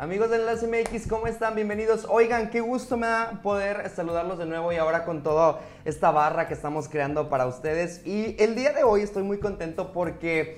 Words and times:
Amigos 0.00 0.30
de 0.30 0.36
Enlace 0.36 0.66
MX, 0.66 1.06
¿cómo 1.08 1.26
están? 1.26 1.54
Bienvenidos. 1.54 2.06
Oigan, 2.08 2.48
qué 2.48 2.62
gusto 2.62 2.96
me 2.96 3.06
da 3.06 3.42
poder 3.42 3.90
saludarlos 3.94 4.38
de 4.38 4.46
nuevo 4.46 4.72
y 4.72 4.76
ahora 4.76 5.04
con 5.04 5.22
toda 5.22 5.60
esta 5.84 6.10
barra 6.10 6.48
que 6.48 6.54
estamos 6.54 6.88
creando 6.88 7.28
para 7.28 7.44
ustedes. 7.44 8.00
Y 8.06 8.34
el 8.38 8.54
día 8.54 8.72
de 8.72 8.82
hoy 8.82 9.02
estoy 9.02 9.24
muy 9.24 9.40
contento 9.40 9.92
porque 9.92 10.56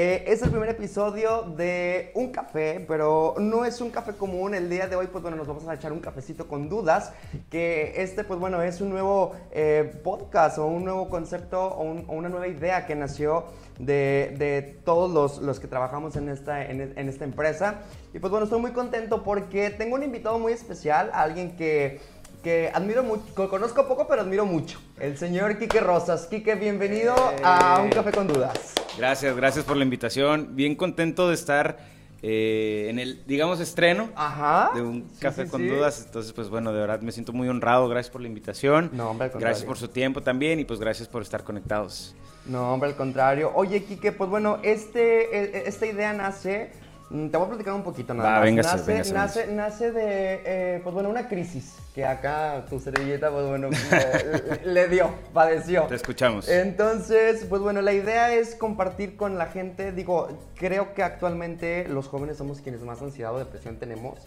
eh, 0.00 0.24
es 0.28 0.42
el 0.42 0.50
primer 0.50 0.68
episodio 0.68 1.42
de 1.56 2.12
un 2.14 2.30
café, 2.30 2.84
pero 2.86 3.34
no 3.38 3.64
es 3.64 3.80
un 3.80 3.90
café 3.90 4.12
común. 4.12 4.54
El 4.54 4.70
día 4.70 4.86
de 4.86 4.94
hoy, 4.94 5.08
pues 5.08 5.22
bueno, 5.22 5.36
nos 5.36 5.48
vamos 5.48 5.66
a 5.66 5.74
echar 5.74 5.92
un 5.92 5.98
cafecito 5.98 6.46
con 6.46 6.68
dudas. 6.68 7.12
Que 7.50 7.94
este, 8.00 8.22
pues 8.22 8.38
bueno, 8.38 8.62
es 8.62 8.80
un 8.80 8.90
nuevo 8.90 9.32
eh, 9.50 10.00
podcast 10.04 10.58
o 10.58 10.66
un 10.66 10.84
nuevo 10.84 11.08
concepto 11.08 11.60
o, 11.66 11.82
un- 11.82 12.04
o 12.06 12.12
una 12.12 12.28
nueva 12.28 12.46
idea 12.46 12.86
que 12.86 12.94
nació 12.94 13.46
de, 13.80 14.36
de 14.38 14.78
todos 14.84 15.10
los, 15.10 15.38
los 15.44 15.58
que 15.58 15.66
trabajamos 15.66 16.14
en 16.14 16.28
esta, 16.28 16.64
en, 16.64 16.80
en 16.96 17.08
esta 17.08 17.24
empresa. 17.24 17.80
Y 18.14 18.20
pues 18.20 18.30
bueno, 18.30 18.44
estoy 18.44 18.60
muy 18.60 18.70
contento 18.70 19.24
porque 19.24 19.70
tengo 19.70 19.96
un 19.96 20.04
invitado 20.04 20.38
muy 20.38 20.52
especial, 20.52 21.10
alguien 21.12 21.56
que, 21.56 22.00
que 22.44 22.70
admiro 22.72 23.02
mucho, 23.02 23.50
conozco 23.50 23.88
poco, 23.88 24.06
pero 24.06 24.22
admiro 24.22 24.46
mucho. 24.46 24.78
El 25.00 25.18
señor 25.18 25.58
Quique 25.58 25.80
Rosas. 25.80 26.26
Quique, 26.28 26.54
bienvenido 26.54 27.16
a 27.42 27.80
Un 27.82 27.90
Café 27.90 28.12
con 28.12 28.28
Dudas. 28.28 28.74
Gracias, 28.98 29.36
gracias 29.36 29.64
por 29.64 29.76
la 29.76 29.84
invitación. 29.84 30.56
Bien 30.56 30.74
contento 30.74 31.28
de 31.28 31.34
estar 31.34 31.78
eh, 32.22 32.88
en 32.90 32.98
el, 32.98 33.24
digamos, 33.26 33.60
estreno 33.60 34.08
Ajá. 34.16 34.72
de 34.74 34.82
un 34.82 35.08
Sí, 35.14 35.20
café 35.20 35.44
sí, 35.44 35.50
con 35.50 35.60
sí. 35.62 35.68
dudas. 35.68 36.02
Entonces, 36.04 36.32
pues 36.32 36.48
bueno, 36.48 36.72
de 36.72 36.80
verdad 36.80 37.00
me 37.00 37.12
siento 37.12 37.32
muy 37.32 37.48
honrado. 37.48 37.88
Gracias 37.88 38.10
por 38.10 38.20
la 38.20 38.26
invitación. 38.28 38.90
No, 38.92 39.10
hombre. 39.10 39.30
Gracias 39.38 39.64
por 39.64 39.78
su 39.78 39.88
tiempo 39.88 40.22
también 40.22 40.58
y 40.58 40.64
pues 40.64 40.80
gracias 40.80 41.08
por 41.08 41.22
estar 41.22 41.44
conectados. 41.44 42.14
No, 42.46 42.72
hombre, 42.72 42.90
al 42.90 42.96
contrario. 42.96 43.52
Oye, 43.54 43.84
Quique, 43.84 44.10
pues 44.10 44.28
bueno, 44.30 44.58
este, 44.62 45.58
eh, 45.58 45.62
esta 45.66 45.86
idea 45.86 46.12
nace. 46.12 46.72
Mm, 47.10 47.28
Te 47.28 47.36
voy 47.36 47.46
a 47.46 47.48
platicar 47.50 47.74
un 47.74 47.82
poquito 47.82 48.14
nada 48.14 48.28
Va, 48.28 48.34
más. 48.36 48.44
véngase, 48.44 48.76
nace, 48.76 48.92
véngase, 48.92 49.12
nace, 49.14 49.46
nace 49.52 49.92
de, 49.92 50.42
eh, 50.44 50.80
pues 50.82 50.94
bueno, 50.94 51.08
una 51.10 51.28
crisis 51.28 51.74
que 51.94 52.04
acá 52.04 52.64
tu 52.68 52.78
servilleta, 52.78 53.30
pues 53.30 53.46
bueno, 53.46 53.68
eh, 53.92 54.60
le 54.64 54.88
dio, 54.88 55.10
padeció. 55.32 55.82
Te 55.84 55.96
escuchamos. 55.96 56.48
Entonces, 56.48 57.44
pues 57.48 57.60
bueno, 57.60 57.82
la 57.82 57.92
idea 57.92 58.32
es 58.34 58.54
compartir 58.54 59.16
con 59.16 59.36
la 59.38 59.46
gente. 59.46 59.92
Digo, 59.92 60.28
creo 60.56 60.94
que 60.94 61.02
actualmente 61.02 61.86
los 61.88 62.06
jóvenes 62.08 62.36
somos 62.36 62.60
quienes 62.60 62.82
más 62.82 63.02
ansiedad 63.02 63.34
o 63.34 63.38
depresión 63.38 63.76
tenemos. 63.78 64.18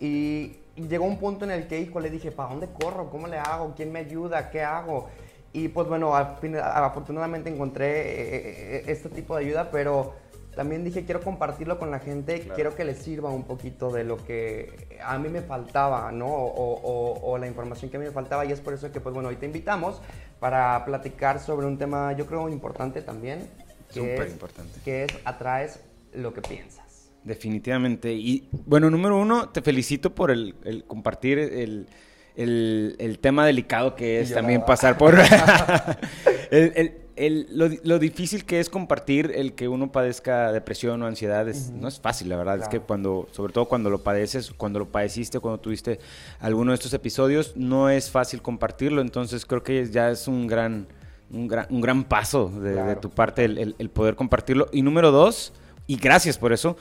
y, 0.00 0.58
y 0.74 0.88
llegó 0.88 1.04
un 1.06 1.18
punto 1.18 1.44
en 1.44 1.50
el 1.52 1.68
que, 1.68 1.80
hijo, 1.80 2.00
le 2.00 2.10
dije, 2.10 2.30
¿para 2.32 2.50
dónde 2.50 2.66
corro? 2.68 3.08
¿Cómo 3.08 3.26
le 3.28 3.38
hago? 3.38 3.72
¿Quién 3.76 3.92
me 3.92 4.00
ayuda? 4.00 4.50
¿Qué 4.50 4.62
hago? 4.62 5.08
Y 5.52 5.68
pues 5.68 5.88
bueno, 5.88 6.14
afortunadamente 6.14 7.48
encontré 7.48 7.86
eh, 7.88 8.76
eh, 8.78 8.84
este 8.88 9.08
tipo 9.08 9.36
de 9.36 9.44
ayuda, 9.46 9.70
pero 9.70 10.12
también 10.56 10.82
dije, 10.82 11.04
quiero 11.04 11.20
compartirlo 11.20 11.78
con 11.78 11.90
la 11.92 12.00
gente, 12.00 12.40
Claro. 12.40 12.54
quiero 12.54 12.74
que 12.74 12.84
les 12.84 12.98
sirva 12.98 13.30
un 13.30 13.44
poquito 13.44 13.90
de 13.92 14.02
lo 14.02 14.16
que 14.24 14.98
a 15.04 15.16
mí 15.18 15.28
me 15.28 15.42
faltaba, 15.42 16.10
¿no? 16.10 16.26
O, 16.26 16.80
o- 16.82 17.30
o 17.30 17.38
la 17.38 17.46
información 17.46 17.90
que 17.90 17.98
a 17.98 18.00
mí 18.00 18.06
me 18.06 18.12
faltaba 18.12 18.44
y 18.44 18.50
es 18.52 18.60
por 18.60 18.72
eso 18.74 18.90
que, 18.90 19.00
pues 19.00 19.14
bueno, 19.14 19.28
hoy 19.28 19.36
te 19.36 19.46
invitamos 19.46 20.00
para 20.40 20.84
platicar 20.84 21.38
sobre 21.40 21.66
un 21.66 21.78
tema, 21.78 22.12
yo 22.14 22.26
creo, 22.26 22.48
importante 22.48 23.02
también. 23.02 23.46
que 23.92 24.00
Súper 24.00 24.22
es- 24.26 24.32
importante. 24.32 24.80
Que 24.84 25.04
es 25.04 25.10
atraes 25.24 25.78
lo 26.12 26.34
que 26.34 26.40
piensas. 26.42 27.10
Definitivamente. 27.22 28.12
Y 28.14 28.48
bueno, 28.66 28.90
número 28.90 29.16
uno, 29.16 29.50
te 29.50 29.62
felicito 29.62 30.12
por 30.14 30.30
el, 30.32 30.56
el 30.64 30.84
compartir 30.84 31.38
el, 31.38 31.86
el- 32.34 32.96
el 32.98 33.18
tema 33.20 33.46
delicado 33.46 33.94
que 33.94 34.20
es 34.20 34.32
también 34.34 34.64
pasar 34.64 34.96
por 34.98 35.14
el- 36.50 36.72
el- 36.76 37.05
el- 37.16 37.48
lo, 37.50 37.68
di- 37.68 37.80
lo 37.82 37.98
difícil 37.98 38.44
que 38.44 38.60
es 38.60 38.68
compartir 38.70 39.32
el 39.34 39.54
que 39.54 39.68
uno 39.68 39.90
padezca 39.90 40.52
depresión 40.52 41.02
o 41.02 41.06
ansiedad. 41.06 41.48
es- 41.48 41.70
No 41.70 41.88
es 41.88 41.98
fácil, 42.00 42.28
la 42.28 42.36
verdad. 42.36 42.60
Es 42.60 42.68
que 42.68 42.80
cuando, 42.80 43.26
sobre 43.32 43.52
todo 43.52 43.64
cuando 43.66 43.90
lo 43.90 44.02
padeces, 44.02 44.50
cuando 44.56 44.78
lo 44.78 44.86
padeciste, 44.88 45.40
cuando 45.40 45.58
tuviste 45.60 45.98
alguno 46.40 46.70
de 46.72 46.76
estos 46.76 46.92
episodios, 46.94 47.54
no 47.56 47.88
es 47.90 48.10
fácil 48.10 48.42
compartirlo. 48.42 49.00
Entonces 49.00 49.44
creo 49.46 49.62
que 49.62 49.88
ya 49.90 50.10
es 50.10 50.28
un 50.28 50.46
gran, 50.46 50.86
un 51.30 51.48
gran, 51.48 51.66
un 51.70 51.80
gran 51.80 52.04
paso 52.04 52.48
de, 52.48 52.74
tu 53.00 53.10
parte 53.10 53.44
el, 53.44 53.58
el- 53.58 53.74
el 53.78 53.90
poder 53.90 54.14
compartirlo. 54.16 54.68
Y 54.72 54.82
número 54.82 55.10
dos, 55.10 55.52
y 55.86 55.96
gracias 55.96 56.38
por 56.38 56.52
eso. 56.52 56.76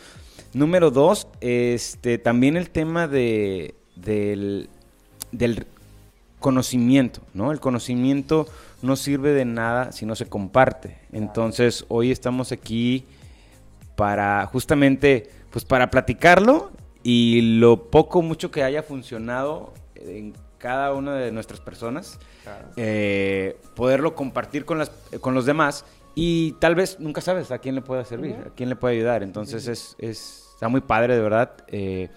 Número 0.54 0.92
dos, 0.92 1.28
este, 1.42 2.18
también 2.18 2.56
el 2.58 2.70
tema 2.70 3.08
de, 3.08 3.76
del, 3.96 4.70
del 5.32 5.66
conocimiento, 6.50 7.22
¿no? 7.34 7.52
El 7.52 7.60
conocimiento 7.60 8.46
no 8.84 8.96
sirve 8.96 9.32
de 9.34 9.46
nada 9.46 9.92
si 9.92 10.06
no 10.06 10.16
se 10.16 10.28
comparte. 10.28 11.00
Entonces, 11.12 11.86
hoy 11.88 12.12
estamos 12.12 12.52
aquí 12.52 13.04
para 13.96 14.46
justamente, 14.46 15.30
pues 15.50 15.66
para 15.66 15.90
platicarlo 15.90 16.72
y 17.02 17.58
lo 17.60 17.90
poco 17.90 18.22
mucho 18.22 18.52
que 18.52 18.62
haya 18.64 18.84
funcionado 18.84 19.74
en 19.96 20.34
cada 20.60 20.94
una 20.94 21.16
de 21.16 21.32
nuestras 21.32 21.60
personas, 21.62 22.20
eh, 22.78 23.58
poderlo 23.76 24.14
compartir 24.14 24.66
con, 24.66 24.78
las, 24.78 24.92
con 25.22 25.34
los 25.34 25.46
demás 25.48 25.84
y 26.14 26.52
tal 26.60 26.76
vez 26.76 27.00
nunca 27.00 27.22
sabes 27.22 27.50
a 27.50 27.58
quién 27.58 27.74
le 27.74 27.82
pueda 27.82 28.06
servir, 28.06 28.36
a 28.46 28.50
quién 28.56 28.70
le 28.70 28.76
puede 28.76 28.96
ayudar. 28.98 29.24
Entonces 29.24 29.68
es, 29.68 29.96
es- 29.98 30.44
está 30.54 30.68
muy 30.68 30.82
padre, 30.82 31.16
de 31.16 31.22
verdad. 31.22 31.52
Eh, 31.70 32.10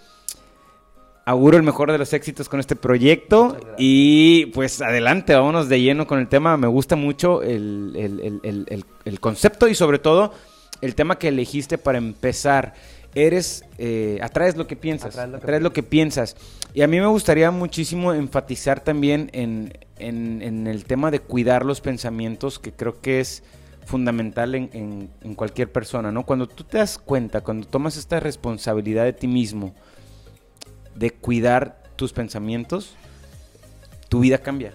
auguro 1.29 1.59
el 1.59 1.63
mejor 1.63 1.93
de 1.93 1.99
los 1.99 2.15
éxitos 2.15 2.49
con 2.49 2.59
este 2.59 2.75
proyecto 2.75 3.59
y 3.77 4.47
pues 4.47 4.81
adelante, 4.81 5.35
vámonos 5.35 5.69
de 5.69 5.83
lleno 5.83 6.07
con 6.07 6.19
el 6.21 6.27
tema. 6.29 6.57
Me 6.57 6.69
gusta 6.69 6.97
mucho 6.97 7.43
el, 7.43 7.93
el- 7.97 8.41
el- 8.43 8.85
el- 9.05 9.21
concepto 9.21 9.69
y 9.69 9.75
sobre 9.75 9.99
todo 9.99 10.33
el 10.81 10.95
tema 10.95 11.19
que 11.19 11.29
elegiste 11.29 11.77
para 11.77 11.99
empezar. 11.99 12.73
Eres, 13.15 13.65
eh, 13.77 14.19
atraes 14.23 14.57
lo 14.57 14.67
que 14.67 14.77
piensas, 14.77 15.11
Atraes 15.17 15.29
lo 15.31 15.39
que 15.39 15.45
atraes 15.45 15.63
lo 15.63 15.73
que 15.75 15.83
piensas. 15.83 16.37
Y 16.73 16.81
a 16.81 16.87
mí 16.87 16.99
me 16.99 17.07
gustaría 17.07 17.51
muchísimo 17.51 18.15
enfatizar 18.15 18.81
también 18.81 19.29
en, 19.35 19.73
en- 19.99 20.41
en 20.41 20.67
el 20.67 20.85
tema 20.85 21.11
de 21.11 21.21
cuidar 21.21 21.67
los 21.67 21.83
pensamientos, 21.83 22.59
que 22.59 22.73
creo 22.73 23.03
que 23.03 23.21
es 23.21 23.43
fundamental 23.85 24.55
en, 24.55 24.71
en- 24.73 25.11
en 25.23 25.35
cualquier 25.35 25.71
persona, 25.73 26.11
¿no? 26.11 26.25
Cuando 26.25 26.47
tú 26.47 26.65
te 26.65 26.79
das 26.79 26.97
cuenta, 26.99 27.43
cuando 27.43 27.67
tomas 27.67 27.97
esta 27.99 28.19
responsabilidad 28.19 29.05
de 29.05 29.13
ti 29.13 29.27
mismo, 29.27 29.75
de 30.99 31.11
cuidar 31.11 31.83
tus 31.97 32.13
pensamientos, 32.13 32.95
tu 34.09 34.21
vida 34.21 34.39
cambia. 34.39 34.73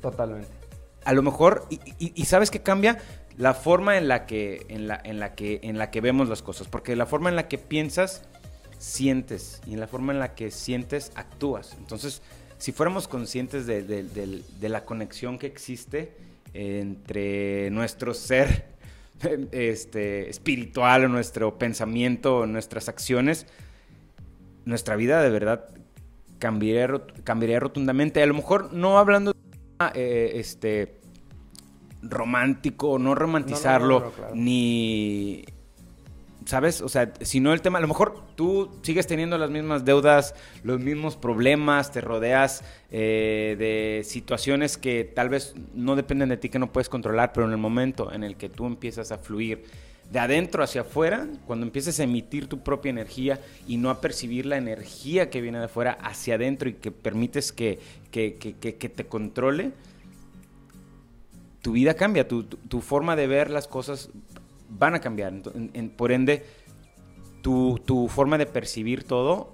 Totalmente. 0.00 0.48
A 1.04 1.12
lo 1.12 1.22
mejor, 1.22 1.66
y, 1.70 1.80
y- 1.98 2.12
y 2.14 2.24
sabes 2.26 2.50
que 2.50 2.60
cambia 2.62 2.98
la 3.36 3.54
forma 3.54 3.96
en 3.96 4.08
la 4.08 4.26
que, 4.26 4.66
en 4.68 4.86
la, 4.86 5.00
en 5.02 5.18
la 5.18 5.34
que, 5.34 5.60
en 5.62 5.78
la 5.78 5.90
que 5.90 6.00
vemos 6.00 6.28
las 6.28 6.42
cosas, 6.42 6.68
porque 6.68 6.94
la 6.96 7.06
forma 7.06 7.30
en 7.30 7.36
la 7.36 7.48
que 7.48 7.58
piensas, 7.58 8.22
sientes, 8.78 9.60
y 9.66 9.74
en 9.74 9.80
la 9.80 9.86
forma 9.86 10.12
en 10.12 10.18
la 10.18 10.34
que 10.34 10.50
sientes, 10.50 11.12
actúas. 11.14 11.74
Entonces, 11.78 12.22
si 12.58 12.72
fuéramos 12.72 13.08
conscientes 13.08 13.66
de, 13.66 13.82
de- 13.82 14.02
de- 14.02 14.42
de 14.60 14.68
la 14.68 14.84
conexión 14.84 15.38
que 15.38 15.46
existe 15.46 16.12
entre 16.52 17.70
nuestro 17.70 18.12
ser 18.12 18.66
este, 19.52 20.28
espiritual, 20.28 21.04
o 21.04 21.08
nuestro 21.08 21.58
pensamiento, 21.58 22.38
o 22.38 22.46
nuestras 22.46 22.88
acciones, 22.88 23.46
nuestra 24.70 24.96
vida 24.96 25.22
de 25.22 25.30
verdad 25.30 25.66
cambiaría, 26.38 27.02
cambiaría 27.24 27.60
rotundamente. 27.60 28.22
A 28.22 28.26
lo 28.26 28.34
mejor 28.34 28.72
no 28.72 28.98
hablando 28.98 29.32
de 29.32 29.38
tema, 29.38 29.92
eh, 29.94 30.32
este 30.36 31.00
romántico, 32.02 32.98
no 32.98 33.14
romantizarlo, 33.14 34.00
no, 34.00 34.06
no, 34.06 34.12
claro. 34.12 34.34
ni 34.34 35.44
¿sabes? 36.50 36.80
O 36.80 36.88
sea, 36.88 37.12
si 37.20 37.38
no 37.38 37.52
el 37.52 37.60
tema, 37.60 37.78
a 37.78 37.80
lo 37.80 37.86
mejor 37.86 38.24
tú 38.34 38.80
sigues 38.82 39.06
teniendo 39.06 39.38
las 39.38 39.50
mismas 39.50 39.84
deudas, 39.84 40.34
los 40.64 40.80
mismos 40.80 41.16
problemas, 41.16 41.92
te 41.92 42.00
rodeas 42.00 42.64
eh, 42.90 43.54
de 43.58 44.02
situaciones 44.04 44.76
que 44.76 45.04
tal 45.04 45.28
vez 45.28 45.54
no 45.74 45.94
dependen 45.94 46.28
de 46.28 46.36
ti, 46.36 46.48
que 46.48 46.58
no 46.58 46.72
puedes 46.72 46.88
controlar, 46.88 47.32
pero 47.32 47.46
en 47.46 47.52
el 47.52 47.58
momento 47.58 48.12
en 48.12 48.24
el 48.24 48.36
que 48.36 48.48
tú 48.48 48.66
empiezas 48.66 49.12
a 49.12 49.18
fluir 49.18 49.64
de 50.10 50.18
adentro 50.18 50.62
hacia 50.64 50.80
afuera, 50.80 51.28
cuando 51.46 51.64
empieces 51.66 52.00
a 52.00 52.04
emitir 52.04 52.48
tu 52.48 52.60
propia 52.64 52.90
energía 52.90 53.40
y 53.68 53.76
no 53.76 53.90
a 53.90 54.00
percibir 54.00 54.44
la 54.46 54.56
energía 54.56 55.30
que 55.30 55.40
viene 55.40 55.58
de 55.58 55.66
afuera 55.66 55.92
hacia 56.02 56.34
adentro 56.34 56.68
y 56.68 56.74
que 56.74 56.90
permites 56.90 57.52
que, 57.52 57.78
que, 58.10 58.34
que- 58.36 58.54
que- 58.56 58.88
te 58.88 59.06
controle, 59.06 59.72
tu 61.62 61.72
vida 61.72 61.94
cambia, 61.94 62.26
tu, 62.26 62.42
tu- 62.44 62.80
forma 62.80 63.16
de 63.16 63.26
ver 63.26 63.50
las 63.50 63.68
cosas 63.68 64.10
van 64.68 64.94
a 64.94 65.00
cambiar. 65.00 65.32
Por 65.96 66.10
ende, 66.10 66.44
tu, 67.42 67.78
tu 67.84 68.08
forma 68.08 68.38
de 68.38 68.46
percibir 68.46 69.04
todo 69.04 69.52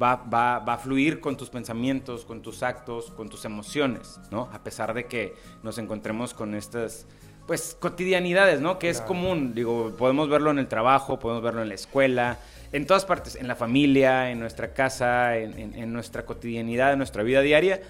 va, 0.00 0.16
va- 0.16 0.58
va 0.58 0.74
a 0.74 0.78
fluir 0.78 1.20
con 1.20 1.36
tus 1.36 1.48
pensamientos, 1.48 2.24
con 2.24 2.42
tus 2.42 2.62
actos, 2.62 3.10
con 3.12 3.28
tus 3.28 3.44
emociones, 3.44 4.20
¿no? 4.30 4.50
A 4.52 4.62
pesar 4.62 4.92
de 4.92 5.06
que 5.06 5.34
nos 5.62 5.78
encontremos 5.78 6.34
con 6.34 6.54
estas, 6.54 7.06
pues, 7.46 7.76
cotidianidades, 7.78 8.60
¿no? 8.60 8.78
Que 8.78 8.88
es 8.90 9.00
común, 9.00 9.54
digo, 9.54 9.94
podemos 9.98 10.28
verlo 10.28 10.50
en 10.50 10.58
el 10.58 10.66
trabajo, 10.68 11.18
podemos 11.18 11.42
verlo 11.42 11.62
en 11.62 11.68
la 11.68 11.74
escuela, 11.74 12.38
en 12.72 12.86
todas 12.86 13.04
partes, 13.04 13.36
en 13.36 13.46
la 13.48 13.54
familia, 13.54 14.30
en 14.30 14.40
nuestra 14.40 14.72
casa, 14.74 15.36
en, 15.36 15.58
en- 15.58 15.74
en 15.74 15.92
nuestra 15.92 16.24
cotidianidad, 16.24 16.92
en 16.92 16.98
nuestra 16.98 17.22
vida 17.22 17.40
diaria, 17.40 17.80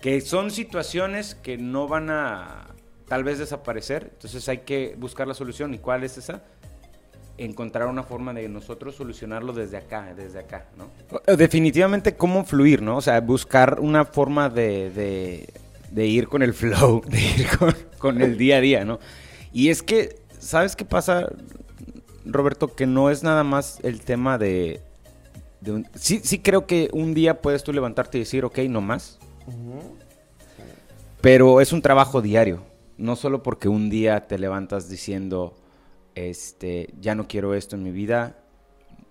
que 0.00 0.20
son 0.20 0.50
situaciones 0.50 1.34
que 1.36 1.56
no 1.58 1.88
van 1.88 2.10
a 2.10 2.66
tal 3.08 3.22
vez 3.22 3.38
desaparecer, 3.38 4.10
entonces 4.14 4.48
hay 4.48 4.58
que 4.58 4.94
buscar 4.98 5.28
la 5.28 5.34
solución. 5.34 5.72
¿Y 5.74 5.78
cuál 5.78 6.02
es 6.04 6.18
esa? 6.18 6.42
encontrar 7.38 7.86
una 7.88 8.02
forma 8.02 8.32
de 8.32 8.48
nosotros 8.48 8.94
solucionarlo 8.94 9.52
desde 9.52 9.76
acá, 9.76 10.14
desde 10.16 10.38
acá, 10.38 10.64
¿no? 10.78 10.88
Definitivamente 11.36 12.16
cómo 12.16 12.46
fluir, 12.46 12.80
¿no? 12.80 12.96
O 12.96 13.02
sea, 13.02 13.20
buscar 13.20 13.78
una 13.78 14.06
forma 14.06 14.48
de, 14.48 14.88
de, 14.90 15.48
ir 15.94 16.28
con 16.28 16.42
el 16.42 16.54
flow, 16.54 17.02
de 17.08 17.20
ir 17.20 17.46
con, 17.98 18.22
el 18.22 18.38
día 18.38 18.56
a 18.56 18.60
día, 18.60 18.84
¿no? 18.84 18.98
Y 19.52 19.70
es 19.70 19.82
que, 19.82 20.20
¿sabes 20.38 20.76
qué 20.76 20.84
pasa, 20.84 21.28
Roberto? 22.24 22.74
Que 22.74 22.86
no 22.86 23.10
es 23.10 23.22
nada 23.22 23.44
más 23.44 23.78
el 23.82 24.00
tema 24.00 24.38
de... 24.38 24.82
sí, 25.94 26.20
sí 26.22 26.38
creo 26.40 26.66
que 26.66 26.90
un 26.92 27.14
día 27.14 27.40
puedes 27.40 27.64
tú 27.64 27.72
levantarte 27.72 28.18
y 28.18 28.20
decir, 28.22 28.44
ok, 28.44 28.58
no 28.68 28.80
más. 28.80 29.18
Pero 31.20 31.60
es 31.60 31.72
un 31.72 31.82
trabajo 31.82 32.20
diario. 32.20 32.62
No 32.98 33.16
solo 33.16 33.42
porque 33.42 33.68
un 33.68 33.90
día 33.90 34.26
te 34.26 34.38
levantas 34.38 34.88
diciendo 34.88 35.54
este, 36.16 36.94
ya 36.98 37.14
no 37.14 37.28
quiero 37.28 37.54
esto 37.54 37.76
en 37.76 37.82
mi 37.82 37.92
vida, 37.92 38.38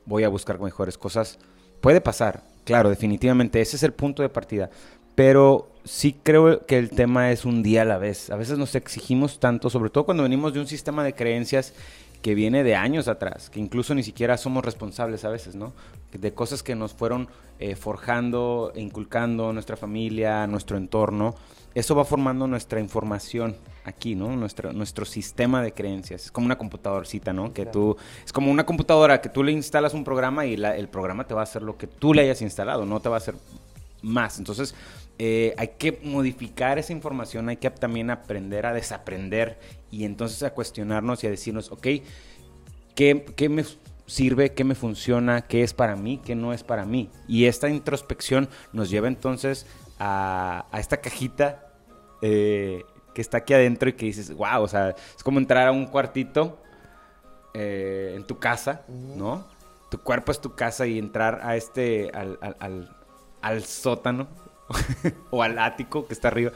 voy 0.05 0.23
a 0.23 0.29
buscar 0.29 0.59
mejores 0.59 0.97
cosas. 0.97 1.39
Puede 1.79 2.01
pasar, 2.01 2.43
claro, 2.65 2.89
definitivamente, 2.89 3.61
ese 3.61 3.77
es 3.77 3.83
el 3.83 3.93
punto 3.93 4.21
de 4.23 4.29
partida. 4.29 4.69
Pero 5.13 5.74
sí 5.85 6.15
creo 6.21 6.65
que 6.65 6.77
el 6.77 6.89
tema 6.89 7.31
es 7.31 7.45
un 7.45 7.63
día 7.63 7.83
a 7.83 7.85
la 7.85 7.97
vez. 7.97 8.29
A 8.29 8.35
veces 8.35 8.57
nos 8.57 8.75
exigimos 8.75 9.39
tanto, 9.39 9.69
sobre 9.69 9.89
todo 9.89 10.05
cuando 10.05 10.23
venimos 10.23 10.53
de 10.53 10.59
un 10.59 10.67
sistema 10.67 11.03
de 11.03 11.13
creencias 11.13 11.73
que 12.21 12.35
viene 12.35 12.63
de 12.63 12.75
años 12.75 13.07
atrás, 13.07 13.49
que 13.49 13.59
incluso 13.59 13.95
ni 13.95 14.03
siquiera 14.03 14.37
somos 14.37 14.65
responsables 14.65 15.23
a 15.25 15.29
veces, 15.29 15.55
¿no? 15.55 15.73
De 16.11 16.33
cosas 16.33 16.63
que 16.63 16.75
nos 16.75 16.93
fueron 16.93 17.27
eh, 17.59 17.75
forjando, 17.75 18.73
inculcando 18.75 19.53
nuestra 19.53 19.77
familia, 19.77 20.47
nuestro 20.47 20.77
entorno 20.77 21.35
eso 21.75 21.93
va 21.93 22.05
formando 22.05 22.47
nuestra 22.47 22.79
información 22.79 23.57
aquí, 23.83 24.15
¿no? 24.15 24.33
Nuestro, 24.37 24.71
nuestro 24.71 25.03
sistema 25.03 25.61
de 25.61 25.73
creencias. 25.73 26.25
Es 26.25 26.31
como 26.31 26.45
una 26.45 26.57
computadorcita, 26.57 27.33
¿no? 27.33 27.53
Que 27.53 27.65
tú, 27.65 27.97
es 28.25 28.31
como 28.31 28.49
una 28.49 28.65
computadora 28.65 29.19
que 29.19 29.27
tú 29.27 29.43
le 29.43 29.51
instalas 29.51 29.93
un 29.93 30.05
programa 30.05 30.45
y 30.45 30.53
el 30.53 30.87
programa 30.87 31.27
te 31.27 31.33
va 31.33 31.41
a 31.41 31.43
hacer 31.43 31.61
lo 31.61 31.77
que 31.77 31.85
tú 31.85 32.13
le 32.13 32.21
hayas 32.21 32.41
instalado, 32.41 32.85
no 32.85 33.01
te 33.01 33.09
va 33.09 33.15
a 33.15 33.17
hacer 33.17 33.35
más. 34.01 34.39
Entonces, 34.39 34.73
eh, 35.17 35.53
hay 35.57 35.69
que 35.77 35.99
modificar 36.03 36.77
esa 36.77 36.93
información, 36.93 37.49
hay 37.49 37.57
que 37.57 37.69
también 37.69 38.09
aprender 38.09 38.65
a 38.65 38.73
desaprender 38.73 39.59
y 39.91 40.05
entonces 40.05 40.43
a 40.43 40.53
cuestionarnos 40.53 41.23
y 41.23 41.27
a 41.27 41.29
decirnos, 41.29 41.71
ok, 41.71 41.87
¿qué, 42.95 43.25
qué 43.35 43.49
me 43.49 43.63
sirve, 44.05 44.53
qué 44.53 44.63
me 44.63 44.75
funciona, 44.75 45.41
qué 45.41 45.63
es 45.63 45.73
para 45.73 45.95
mí, 45.95 46.21
qué 46.23 46.35
no 46.35 46.53
es 46.53 46.63
para 46.63 46.85
mí? 46.85 47.09
Y 47.27 47.45
esta 47.45 47.69
introspección 47.69 48.49
nos 48.73 48.89
lleva 48.89 49.07
entonces 49.07 49.65
a, 49.99 50.65
a 50.71 50.79
esta 50.79 50.97
cajita 50.97 51.65
eh, 52.21 52.83
que 53.13 53.21
está 53.21 53.37
aquí 53.37 53.53
adentro 53.53 53.87
y 53.89 53.93
que 53.93 54.07
dices, 54.07 54.35
wow, 54.35 54.61
o 54.61 54.67
sea, 54.67 54.89
es 54.89 55.23
como 55.23 55.39
entrar 55.39 55.67
a 55.67 55.71
un 55.71 55.85
cuartito 55.85 56.61
eh, 57.53 58.13
en 58.15 58.25
tu 58.25 58.39
casa, 58.39 58.83
¿no? 58.89 59.47
Tu 59.89 59.99
cuerpo 59.99 60.33
es 60.33 60.41
tu 60.41 60.53
casa 60.53 60.85
y 60.85 60.99
entrar 60.99 61.39
a 61.41 61.55
este, 61.55 62.11
al, 62.13 62.37
al, 63.41 63.63
sótano 63.63 64.27
o 65.31 65.43
al 65.43 65.59
ático 65.59 66.07
que 66.07 66.13
está 66.13 66.29
arriba. 66.29 66.51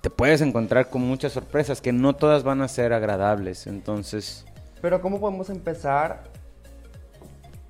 Te 0.00 0.10
puedes 0.10 0.40
encontrar 0.40 0.90
con 0.90 1.02
muchas 1.02 1.32
sorpresas 1.32 1.80
que 1.80 1.92
no 1.92 2.14
todas 2.14 2.42
van 2.42 2.60
a 2.60 2.68
ser 2.68 2.92
agradables, 2.92 3.66
entonces... 3.66 4.44
Pero 4.82 5.00
¿cómo 5.00 5.18
podemos 5.18 5.48
empezar 5.48 6.24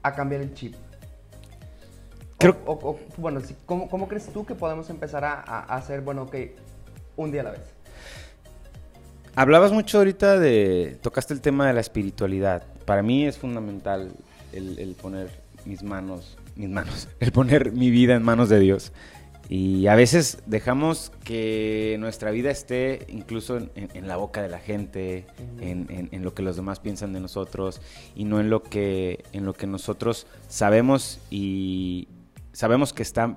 a 0.03 0.13
cambiar 0.13 0.41
el 0.41 0.53
chip? 0.53 0.75
bueno, 3.17 3.41
¿cómo, 3.67 4.09
crees 4.09 4.27
tú 4.27 4.45
que 4.45 4.55
podemos 4.55 4.91
empezar 4.91 5.25
a, 5.25 5.61
hacer, 5.75 6.01
bueno, 6.01 6.23
ok, 6.23 6.35
un 7.17 7.31
día 7.31 7.41
a 7.43 7.45
la 7.45 7.51
vez? 7.53 7.63
Hablabas 9.37 9.73
mucho 9.73 9.99
ahorita 9.99 10.39
de, 10.39 10.99
tocaste 11.01 11.35
el 11.35 11.41
tema 11.41 11.67
de 11.67 11.73
la 11.73 11.81
espiritualidad. 11.81 12.63
Para 12.85 13.03
mí 13.03 13.27
es 13.27 13.39
fundamental 13.39 14.13
el, 14.53 14.97
poner 15.01 15.31
mis 15.65 15.83
manos, 15.83 16.37
mis 16.57 16.69
manos, 16.69 17.09
el 17.21 17.33
poner 17.33 17.73
mi 17.73 17.91
vida 17.91 18.15
en 18.15 18.23
manos 18.23 18.49
de 18.49 18.61
Dios. 18.61 18.93
Y 19.51 19.89
a 19.89 19.95
veces 19.95 20.39
dejamos 20.47 21.13
que 21.23 21.97
nuestra 22.01 22.31
vida 22.31 22.51
esté 22.51 23.05
incluso 23.09 23.59
en, 23.75 24.09
la 24.09 24.17
boca 24.17 24.41
de 24.41 24.49
la 24.49 24.59
gente, 24.59 25.27
en, 25.61 26.09
en, 26.11 26.25
lo 26.25 26.33
que 26.33 26.43
los 26.43 26.57
demás 26.57 26.81
piensan 26.81 27.13
de 27.13 27.21
nosotros 27.21 27.83
y 28.15 28.25
no 28.25 28.41
en 28.41 28.49
lo 28.49 28.63
que, 28.63 29.23
en 29.33 29.45
lo 29.45 29.53
que 29.53 29.67
nosotros 29.67 30.27
sabemos 30.49 31.21
y, 31.31 32.09
sabemos 32.55 32.93
que 32.93 33.03
está 33.03 33.37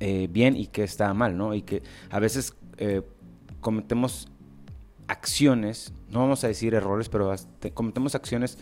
eh, 0.00 0.26
bien 0.28 0.56
y 0.56 0.66
que 0.66 0.82
está 0.82 1.14
mal, 1.14 1.36
¿no? 1.36 1.54
Y 1.54 1.62
que 1.62 1.82
a 2.10 2.18
veces 2.18 2.54
eh, 2.78 3.02
cometemos 3.60 4.28
acciones, 5.06 5.92
no 6.08 6.20
vamos 6.20 6.42
a 6.42 6.48
decir 6.48 6.74
errores, 6.74 7.08
pero 7.08 7.32
cometemos 7.74 8.14
acciones 8.16 8.58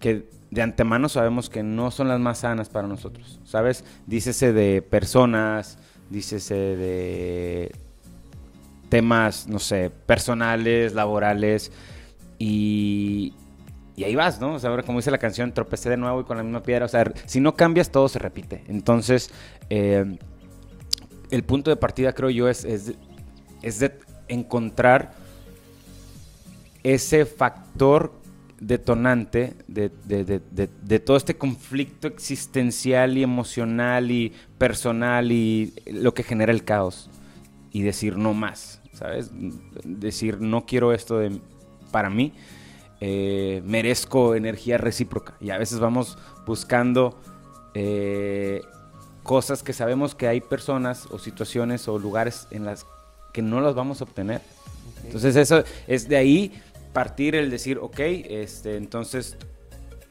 que 0.00 0.28
de 0.50 0.62
antemano 0.62 1.08
sabemos 1.08 1.48
que 1.48 1.62
no 1.62 1.90
son 1.90 2.08
las 2.08 2.18
más 2.18 2.38
sanas 2.38 2.68
para 2.68 2.88
nosotros, 2.88 3.40
¿sabes? 3.44 3.84
Dícese 4.06 4.52
de 4.52 4.82
personas, 4.82 5.78
dícese 6.10 6.54
de 6.54 7.72
temas, 8.88 9.46
no 9.46 9.60
sé, 9.60 9.90
personales, 9.90 10.94
laborales, 10.94 11.70
y, 12.38 13.34
y 13.96 14.04
ahí 14.04 14.14
vas, 14.14 14.40
¿no? 14.40 14.54
O 14.54 14.58
sea, 14.58 14.70
ahora 14.70 14.82
como 14.82 14.98
dice 14.98 15.10
la 15.10 15.18
canción, 15.18 15.52
tropecé 15.52 15.90
de 15.90 15.96
nuevo 15.96 16.22
y 16.22 16.24
con 16.24 16.36
la 16.36 16.42
misma 16.42 16.62
piedra. 16.62 16.86
O 16.86 16.88
sea, 16.88 17.04
si 17.26 17.40
no 17.40 17.54
cambias, 17.54 17.90
todo 17.90 18.08
se 18.08 18.18
repite. 18.18 18.64
Entonces, 18.66 19.30
eh, 19.68 20.18
el 21.30 21.44
punto 21.44 21.70
de 21.70 21.76
partida, 21.76 22.12
creo 22.12 22.30
yo, 22.30 22.48
es, 22.48 22.64
es, 22.64 23.78
de 23.78 23.98
encontrar 24.28 25.12
ese 26.82 27.26
factor 27.26 28.12
detonante 28.60 29.54
de, 29.66 29.90
de, 30.06 30.98
todo 31.00 31.16
este 31.16 31.36
conflicto 31.36 32.06
existencial 32.06 33.16
y 33.16 33.22
emocional 33.22 34.10
y 34.10 34.32
personal 34.58 35.32
y 35.32 35.72
lo 35.86 36.14
que 36.14 36.22
genera 36.22 36.52
el 36.52 36.64
caos. 36.64 37.10
Y 37.72 37.82
decir 37.82 38.16
no 38.16 38.34
más, 38.34 38.80
¿sabes? 38.92 39.30
Decir 39.84 40.40
no 40.40 40.66
quiero 40.66 40.92
esto 40.92 41.18
de, 41.18 41.40
para 41.90 42.10
mí 42.10 42.32
eh, 43.00 43.62
merezco 43.64 44.34
energía 44.34 44.76
recíproca. 44.76 45.34
Y 45.40 45.50
a 45.50 45.58
veces 45.58 45.78
vamos 45.78 46.18
buscando 46.46 47.18
eh, 47.72 48.60
cosas 49.22 49.62
que 49.62 49.72
sabemos 49.72 50.14
que 50.14 50.28
hay 50.28 50.42
personas 50.42 51.06
o 51.10 51.18
situaciones 51.18 51.88
o 51.88 51.98
lugares 51.98 52.46
en 52.50 52.66
las 52.66 52.86
que 53.32 53.40
no 53.40 53.62
las 53.62 53.74
vamos 53.74 54.00
a 54.00 54.04
obtener. 54.04 54.42
Entonces 55.02 55.34
eso 55.36 55.64
es 55.86 56.08
de 56.08 56.16
ahí 56.16 56.62
partir 56.92 57.34
el 57.34 57.50
decir, 57.50 57.78
ok, 57.78 57.98
este, 58.00 58.76
entonces 58.76 59.36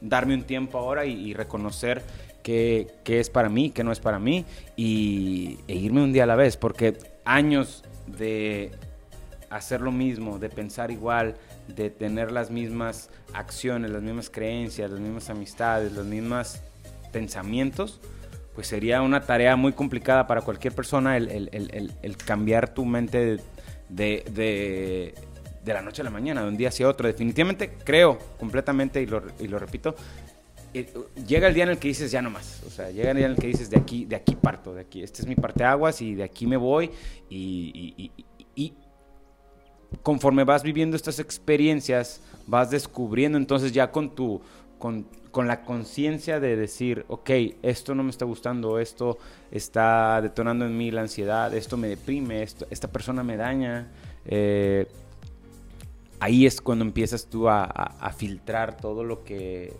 darme 0.00 0.34
un 0.34 0.44
tiempo 0.44 0.78
ahora 0.78 1.04
y, 1.04 1.34
reconocer 1.34 2.02
qué, 2.42 2.88
es 3.04 3.30
para 3.30 3.48
mí, 3.48 3.70
qué 3.70 3.84
no 3.84 3.92
es 3.92 4.00
para 4.00 4.18
mí 4.18 4.44
y, 4.76 5.58
e 5.68 5.74
irme 5.74 6.02
un 6.02 6.12
día 6.12 6.24
a 6.24 6.26
la 6.26 6.36
vez, 6.36 6.56
porque 6.56 6.96
años 7.24 7.84
de 8.06 8.70
hacer 9.50 9.80
lo 9.80 9.92
mismo, 9.92 10.38
de 10.38 10.48
pensar 10.48 10.90
igual, 10.90 11.34
de 11.68 11.90
tener 11.90 12.32
las 12.32 12.50
mismas 12.50 13.10
acciones, 13.34 13.90
las 13.90 14.02
mismas 14.02 14.30
creencias, 14.30 14.90
las 14.90 15.00
mismas 15.00 15.28
amistades, 15.28 15.92
los 15.92 16.06
mismos 16.06 16.60
pensamientos, 17.12 18.00
pues 18.54 18.68
sería 18.68 19.02
una 19.02 19.22
tarea 19.22 19.56
muy 19.56 19.72
complicada 19.72 20.26
para 20.26 20.42
cualquier 20.42 20.74
persona 20.74 21.16
el, 21.16 22.16
cambiar 22.24 22.72
tu 22.74 22.84
mente 22.84 23.38
de, 23.88 25.14
la 25.64 25.82
noche 25.82 26.02
a 26.02 26.04
la 26.04 26.10
mañana, 26.10 26.42
de 26.42 26.48
un 26.48 26.56
día 26.56 26.68
hacia 26.68 26.88
otro. 26.88 27.06
Definitivamente 27.06 27.78
creo 27.84 28.18
completamente, 28.38 29.02
y 29.02 29.06
lo, 29.06 29.20
repito, 29.58 29.94
eh, 30.72 30.92
llega 31.26 31.48
el 31.48 31.54
día 31.54 31.64
en 31.64 31.70
el 31.70 31.78
que 31.78 31.88
dices 31.88 32.10
ya 32.10 32.22
no 32.22 32.30
más. 32.30 32.62
O 32.66 32.70
sea, 32.70 32.90
llega 32.90 33.10
el 33.10 33.16
día 33.16 33.26
en 33.26 33.32
el 33.32 33.38
que 33.38 33.46
dices 33.48 33.70
de 33.70 33.78
aquí, 33.78 34.04
de 34.04 34.16
aquí 34.16 34.34
parto, 34.34 34.74
de 34.74 34.82
aquí, 34.82 35.02
este 35.02 35.22
es 35.22 35.28
mi 35.28 35.36
parte 35.36 35.64
aguas 35.64 36.00
y 36.02 36.14
de 36.14 36.24
aquí 36.24 36.46
me 36.46 36.56
voy 36.56 36.90
y, 37.28 38.10
conforme 40.02 40.44
vas 40.44 40.62
viviendo 40.62 40.96
estas 40.96 41.18
experiencias, 41.18 42.20
vas 42.46 42.70
descubriendo 42.70 43.36
entonces 43.36 43.72
ya 43.72 43.90
con 43.90 44.14
tu, 44.14 44.40
con, 44.78 45.06
la 45.46 45.62
conciencia 45.62 46.40
de 46.40 46.56
decir, 46.56 47.04
ok, 47.08 47.30
esto 47.62 47.94
no 47.94 48.02
me 48.02 48.10
está 48.10 48.24
gustando, 48.24 48.78
esto 48.78 49.18
está 49.50 50.20
detonando 50.22 50.64
en 50.64 50.76
mí 50.76 50.90
la 50.90 51.02
ansiedad, 51.02 51.52
esto 51.54 51.76
me 51.76 51.88
deprime, 51.88 52.42
esta 52.42 52.88
persona 52.88 53.22
me 53.22 53.36
daña. 53.36 53.88
Eh, 54.24 54.86
ahí 56.20 56.46
es 56.46 56.60
cuando 56.60 56.84
empiezas 56.84 57.26
tú 57.26 57.48
a, 57.48 58.14
filtrar 58.16 58.76
todo 58.76 59.04
lo 59.04 59.24
que, 59.24 59.74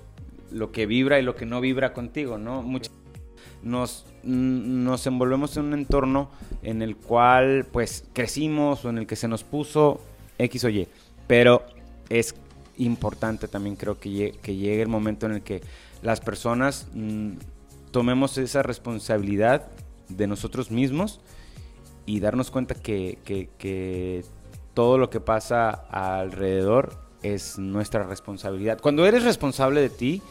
lo 0.51 0.73
que 0.73 0.87
vibra 0.87 1.19
y 1.19 1.23
lo 1.23 1.37
que 1.37 1.47
no 1.47 1.61
vibra 1.61 1.93
contigo, 1.93 2.39
¿no? 2.39 2.65
nos, 3.63 4.07
nos 4.23 5.07
envolvemos 5.07 5.57
en 5.57 5.65
un 5.65 5.75
entorno 5.75 6.31
en 6.63 6.83
el 6.83 6.97
cual 6.97 7.67
pues 7.71 8.05
crecimos 8.13 8.85
o 8.85 8.91
en 8.91 8.99
el 8.99 9.07
que 9.07 9.17
se 9.17 9.29
nos 9.29 9.45
puso 9.45 10.01
X 10.39 10.65
o 10.65 10.71
Y. 10.71 10.89
Pero 11.27 11.63
es 12.09 12.35
importante 12.79 13.47
también 13.47 13.77
creo 13.77 13.99
que 13.99 14.11
llegue, 14.11 14.39
que 14.39 14.57
llegue 14.57 14.83
el 14.83 14.89
momento 14.89 15.27
en 15.27 15.33
el 15.33 15.43
que 15.43 15.63
las 16.03 16.21
personas 16.21 16.89
tomemos 17.91 18.39
esa 18.39 18.63
responsabilidad 18.63 19.69
de 20.09 20.27
nosotros 20.27 20.71
mismos 20.71 21.21
y 22.07 22.21
darnos 22.21 22.51
cuenta 22.51 22.75
que, 22.75 23.19
que, 23.25 24.25
todo 24.75 24.99
lo 24.99 25.11
que 25.11 25.21
pasa 25.21 25.71
alrededor 25.91 26.93
es 27.23 27.59
nuestra 27.59 28.05
responsabilidad. 28.05 28.81
Cuando 28.81 29.07
eres 29.07 29.25
responsable 29.25 29.81
de 29.81 29.91
ti, 29.91 30.23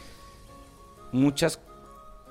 muchas, 1.12 1.60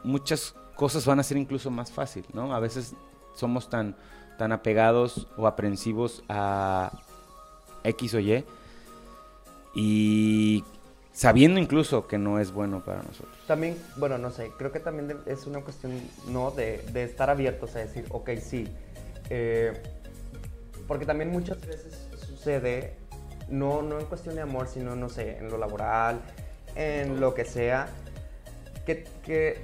muchas 0.04 0.56
cosas 0.75 1.06
van 1.06 1.20
a 1.20 1.24
ser 1.24 1.38
incluso 1.38 1.70
más 1.72 1.92
fácil, 1.92 2.25
¿no? 2.34 2.54
A 2.54 2.60
veces 2.60 2.94
somos 3.34 3.70
tan, 3.70 3.96
tan 4.38 4.51
apegados 4.51 5.28
o 5.38 5.48
aprensivos 5.48 6.24
a 6.30 6.92
X 7.84 8.13
o 8.16 8.20
Y 8.20 8.44
y 9.75 10.63
sabiendo 11.13 11.60
incluso 11.60 12.08
que 12.08 12.18
no 12.18 12.39
es 12.39 12.51
bueno 12.51 12.84
para 12.84 13.04
nosotros. 13.04 13.38
También, 13.46 13.78
bueno, 13.98 14.18
no 14.18 14.32
sé, 14.32 14.51
creo 14.58 14.72
que 14.72 14.80
también 14.80 15.18
es 15.25 15.46
una 15.46 15.62
cuestión, 15.62 16.01
¿no? 16.28 16.51
De, 16.51 16.84
de 16.92 17.04
estar 17.04 17.30
abiertos 17.30 17.75
a 17.75 17.80
decir, 17.80 18.06
ok, 18.10 18.32
sí. 18.42 18.68
Eh, 19.30 19.99
porque 20.89 21.05
también 21.05 21.31
muchas 21.31 21.62
veces 21.62 22.10
sucede, 22.27 22.96
no, 23.48 23.84
no 23.84 24.00
en 24.00 24.08
cuestión 24.08 24.34
de 24.34 24.41
amor, 24.41 24.67
sino, 24.67 24.96
no 24.96 25.08
sé, 25.08 25.38
en 25.38 25.50
lo 25.51 25.60
laboral, 25.60 26.19
en 26.75 27.19
lo 27.19 27.36
que 27.36 27.46
sea, 27.46 27.88
que, 28.88 29.05
que 29.24 29.62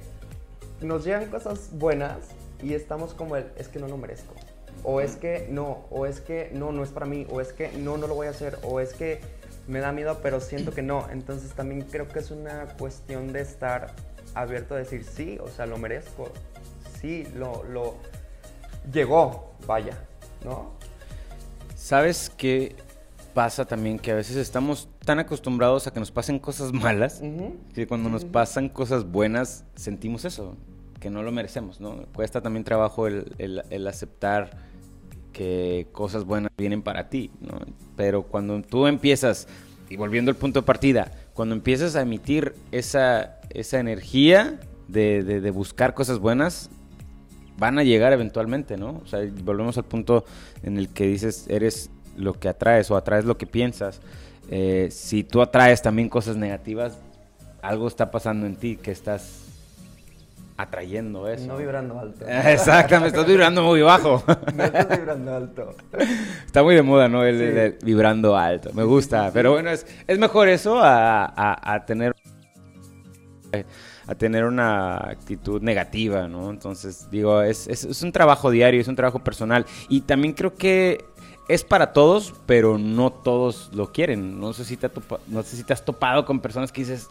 nos 0.80 1.04
llegan 1.04 1.28
cosas 1.28 1.70
buenas 1.72 2.28
y 2.62 2.74
estamos 2.74 3.12
como 3.12 3.34
el, 3.34 3.46
es 3.56 3.66
que 3.66 3.80
no 3.80 3.88
lo 3.88 3.96
merezco. 3.96 4.34
O 4.84 5.00
es 5.00 5.16
que 5.16 5.48
no, 5.50 5.86
o 5.90 6.06
es 6.06 6.20
que 6.20 6.52
no, 6.54 6.70
no 6.70 6.84
es 6.84 6.90
para 6.90 7.06
mí, 7.06 7.26
o 7.28 7.40
es 7.40 7.52
que 7.52 7.72
no, 7.72 7.96
no 7.96 8.06
lo 8.06 8.14
voy 8.14 8.28
a 8.28 8.30
hacer, 8.30 8.56
o 8.62 8.78
es 8.78 8.94
que 8.94 9.20
me 9.66 9.80
da 9.80 9.90
miedo, 9.90 10.20
pero 10.22 10.40
siento 10.40 10.70
que 10.70 10.82
no. 10.82 11.10
Entonces 11.10 11.52
también 11.54 11.82
creo 11.82 12.06
que 12.06 12.20
es 12.20 12.30
una 12.30 12.68
cuestión 12.78 13.32
de 13.32 13.40
estar 13.40 13.96
abierto 14.34 14.76
a 14.76 14.78
decir, 14.78 15.02
sí, 15.02 15.40
o 15.42 15.48
sea, 15.48 15.66
lo 15.66 15.76
merezco, 15.76 16.30
sí, 17.00 17.26
lo, 17.34 17.64
lo 17.64 17.96
llegó, 18.92 19.54
vaya, 19.66 19.98
¿no? 20.44 20.75
¿Sabes 21.86 22.32
qué 22.36 22.74
pasa 23.32 23.64
también? 23.64 24.00
Que 24.00 24.10
a 24.10 24.16
veces 24.16 24.34
estamos 24.38 24.88
tan 25.04 25.20
acostumbrados 25.20 25.86
a 25.86 25.92
que 25.92 26.00
nos 26.00 26.10
pasen 26.10 26.40
cosas 26.40 26.72
malas, 26.72 27.22
que 27.74 27.86
cuando 27.86 28.08
nos 28.08 28.24
pasan 28.24 28.68
cosas 28.68 29.04
buenas 29.04 29.64
sentimos 29.76 30.24
eso, 30.24 30.56
que 30.98 31.10
no 31.10 31.22
lo 31.22 31.30
merecemos, 31.30 31.80
¿no? 31.80 32.06
Cuesta 32.12 32.40
también 32.40 32.64
trabajo 32.64 33.06
el, 33.06 33.30
el 33.38 33.86
aceptar 33.86 34.50
que 35.32 35.86
cosas 35.92 36.24
buenas 36.24 36.50
vienen 36.58 36.82
para 36.82 37.08
ti, 37.08 37.30
¿no? 37.40 37.60
Pero 37.94 38.24
cuando 38.24 38.60
tú 38.62 38.88
empiezas, 38.88 39.46
y 39.88 39.94
volviendo 39.94 40.32
al 40.32 40.36
punto 40.36 40.62
de 40.62 40.66
partida, 40.66 41.12
cuando 41.34 41.54
empiezas 41.54 41.94
a 41.94 42.00
emitir 42.00 42.56
esa, 42.72 43.38
esa 43.50 43.78
energía 43.78 44.58
de, 44.88 45.22
de, 45.22 45.50
buscar 45.52 45.94
cosas 45.94 46.18
buenas, 46.18 46.68
van 47.58 47.78
a 47.78 47.82
llegar 47.82 48.12
eventualmente, 48.12 48.76
¿no? 48.76 49.00
O 49.04 49.06
sea, 49.06 49.20
volvemos 49.44 49.78
al 49.78 49.84
punto 49.84 50.24
en 50.62 50.78
el 50.78 50.88
que 50.88 51.06
dices, 51.06 51.46
eres 51.48 51.90
lo 52.16 52.34
que 52.34 52.48
atraes 52.48 52.90
o 52.90 52.96
atraes 52.96 53.24
lo 53.24 53.36
que 53.36 53.46
piensas. 53.46 54.00
Eh, 54.50 54.88
si 54.90 55.24
tú 55.24 55.42
atraes 55.42 55.82
también 55.82 56.08
cosas 56.08 56.36
negativas, 56.36 56.98
algo 57.62 57.88
está 57.88 58.10
pasando 58.10 58.46
en 58.46 58.56
ti 58.56 58.76
que 58.76 58.90
estás 58.90 59.46
atrayendo 60.56 61.28
eso. 61.28 61.46
No 61.46 61.56
vibrando 61.56 61.98
alto. 61.98 62.24
Exactamente, 62.28 63.08
estás 63.08 63.26
vibrando 63.26 63.62
muy 63.62 63.82
bajo. 63.82 64.22
No 64.54 64.64
estás 64.64 64.88
vibrando 64.88 65.34
alto. 65.34 65.74
Está 66.46 66.62
muy 66.62 66.74
de 66.74 66.82
moda, 66.82 67.08
¿no? 67.08 67.24
El, 67.24 67.76
vibrando 67.82 68.36
alto. 68.36 68.70
Me 68.72 68.84
gusta. 68.84 69.30
Pero 69.32 69.52
bueno, 69.52 69.70
es, 69.70 69.86
es 70.06 70.18
mejor 70.18 70.48
eso 70.48 70.78
a, 70.82 71.74
a, 71.74 71.84
tener 71.84 72.14
a 74.06 74.14
tener 74.14 74.44
una 74.44 74.96
actitud 74.96 75.60
negativa, 75.62 76.28
¿no? 76.28 76.50
Entonces, 76.50 77.08
digo, 77.10 77.42
es, 77.42 77.66
es, 77.66 77.84
es, 77.84 78.02
un 78.02 78.12
trabajo 78.12 78.50
diario, 78.50 78.80
es 78.80 78.88
un 78.88 78.96
trabajo 78.96 79.18
personal. 79.18 79.66
Y 79.88 80.02
también 80.02 80.32
creo 80.32 80.54
que 80.54 81.04
es 81.48 81.64
para 81.64 81.92
todos, 81.92 82.34
pero 82.46 82.78
no 82.78 83.12
todos 83.12 83.70
lo 83.72 83.92
quieren. 83.92 84.40
No 84.40 84.52
sé 84.52 84.64
si 84.64 84.76
te, 84.76 84.90
no 85.28 85.42
sé 85.42 85.56
si 85.56 85.64
te 85.64 85.72
has 85.72 85.84
topado 85.84 86.24
con 86.24 86.40
personas 86.40 86.72
que 86.72 86.82
dices, 86.82 87.08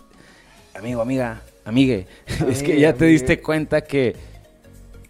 amigo, 0.74 1.02
amiga, 1.02 1.42
amigue, 1.64 2.08
es 2.50 2.64
que 2.64 2.80
ya 2.80 2.94
te 2.94 3.06
diste 3.06 3.42
cuenta 3.42 3.82
que, 3.82 4.16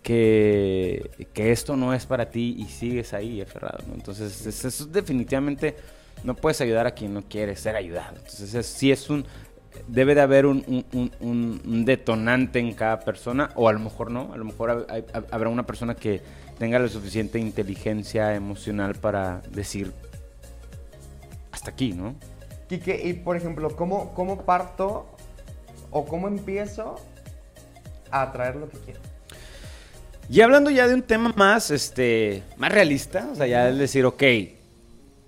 que, 0.02 1.12
que, 1.34 1.52
esto 1.52 1.76
no 1.76 1.94
es 1.94 2.06
para 2.06 2.30
ti 2.30 2.56
y 2.60 2.66
sigues 2.66 3.14
ahí 3.14 3.42
aferrado, 3.42 3.80
¿no? 3.88 3.96
Entonces, 3.96 4.46
eso 4.46 4.86
definitivamente 4.86 5.76
no 6.24 6.36
puedes 6.36 6.62
ayudar 6.62 6.88
a 6.88 6.92
quien 6.92 7.14
no 7.14 7.24
quiere 7.24 7.56
ser 7.56 7.76
ayudado. 7.76 8.18
Entonces, 8.18 8.66
sí 8.66 8.92
es 8.92 9.10
un... 9.10 9.26
Debe 9.88 10.16
de 10.16 10.22
haber 10.22 10.46
un, 10.46 10.86
un, 11.20 11.86
detonante 11.86 12.60
en 12.60 12.74
cada 12.74 13.00
persona, 13.02 13.52
o 13.56 13.70
a 13.70 13.74
lo 13.74 13.80
mejor 13.80 14.12
no, 14.12 14.34
a 14.34 14.38
lo 14.38 14.46
mejor 14.46 14.88
habrá 15.32 15.50
una 15.50 15.66
persona 15.66 15.96
que 15.96 16.22
tenga 16.58 16.80
la 16.80 16.88
suficiente 16.88 17.38
inteligencia 17.40 18.34
emocional 18.34 18.96
para 18.96 19.42
decir 19.52 19.92
hasta 21.52 21.72
aquí, 21.72 21.94
¿no? 21.94 22.16
Quique, 22.68 23.00
y 23.04 23.14
por 23.14 23.38
ejemplo, 23.38 23.76
¿cómo, 23.76 24.14
cómo 24.14 24.42
parto 24.42 25.06
o 25.92 26.06
cómo 26.06 26.28
empiezo 26.28 26.96
a 28.12 28.24
atraer 28.24 28.58
lo 28.58 28.70
que 28.70 28.78
quiero. 28.80 29.00
Y 30.30 30.42
hablando 30.42 30.70
ya 30.70 30.88
de 30.88 30.94
un 30.94 31.04
tema 31.04 31.34
más, 31.36 31.72
este, 31.72 32.44
más 32.58 32.72
realista, 32.72 33.30
o 33.32 33.36
sea, 33.36 33.48
ya 33.48 33.70
es 33.70 33.78
decir, 33.78 34.06
ok, 34.06 34.24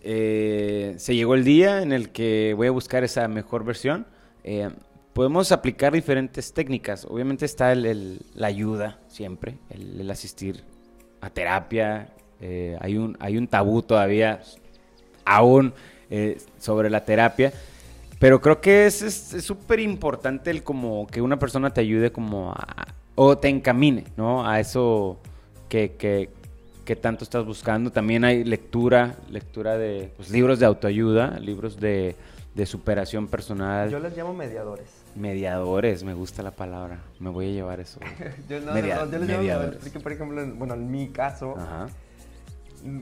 eh, 0.01 0.95
se 0.97 1.15
llegó 1.15 1.35
el 1.35 1.43
día 1.43 1.81
en 1.81 1.93
el 1.93 2.09
que 2.09 2.53
voy 2.55 2.67
a 2.67 2.71
buscar 2.71 3.03
esa 3.03 3.27
mejor 3.27 3.63
versión. 3.63 4.07
Eh, 4.49 4.69
podemos 5.11 5.51
aplicar 5.51 5.91
diferentes 5.91 6.53
técnicas. 6.53 7.05
Obviamente 7.09 7.45
está 7.45 7.75
la 7.75 8.47
ayuda 8.47 8.97
siempre, 9.09 9.57
el, 9.69 10.09
asistir 10.09 10.63
a 11.19 11.29
terapia. 11.29 12.07
Eh, 12.39 12.77
hay, 12.79 12.95
un, 12.95 13.17
hay 13.19 13.37
un 13.37 13.49
tabú 13.49 13.81
todavía 13.81 14.41
aún 15.25 15.73
sobre 16.57 16.89
la 16.89 17.03
terapia. 17.03 17.51
Pero 18.19 18.39
creo 18.39 18.61
que 18.61 18.85
es 18.85 18.95
súper 19.41 19.81
importante 19.81 20.49
el 20.49 20.63
como 20.63 21.05
que 21.07 21.21
una 21.21 21.37
persona 21.37 21.73
te 21.73 21.81
ayude 21.81 22.13
como 22.13 22.51
a... 22.51 22.87
o 23.15 23.37
te 23.37 23.49
encamine, 23.49 24.05
¿no? 24.15 24.47
A 24.47 24.61
eso 24.61 25.19
que, 25.67 25.97
que, 25.97 26.95
tanto 26.95 27.25
estás 27.25 27.45
buscando. 27.45 27.91
También 27.91 28.23
hay 28.23 28.45
lectura, 28.45 29.17
lectura 29.29 29.77
de 29.77 30.09
pues, 30.15 30.31
libros 30.31 30.59
de 30.59 30.65
autoayuda, 30.65 31.37
libros 31.39 31.81
de, 31.81 32.15
de 32.57 32.65
superación 32.65 33.27
personal. 33.27 33.89
Yo 33.89 33.99
les 33.99 34.17
llamo 34.17 34.33
mediadores. 34.33 34.89
Mediadores, 35.15 36.03
me 36.03 36.13
gusta 36.13 36.41
la 36.41 36.51
palabra. 36.51 36.99
Me 37.19 37.29
voy 37.29 37.51
a 37.51 37.51
llevar 37.53 37.79
eso. 37.79 37.99
yo, 38.49 38.59
no, 38.59 38.77
yo 38.77 39.05
les 39.05 39.21
mediadores. 39.21 39.85
Llamo, 39.85 40.01
por 40.01 40.11
ejemplo, 40.11 40.45
bueno, 40.55 40.73
en 40.73 40.91
mi 40.91 41.09
caso, 41.09 41.55
Ajá 41.55 41.87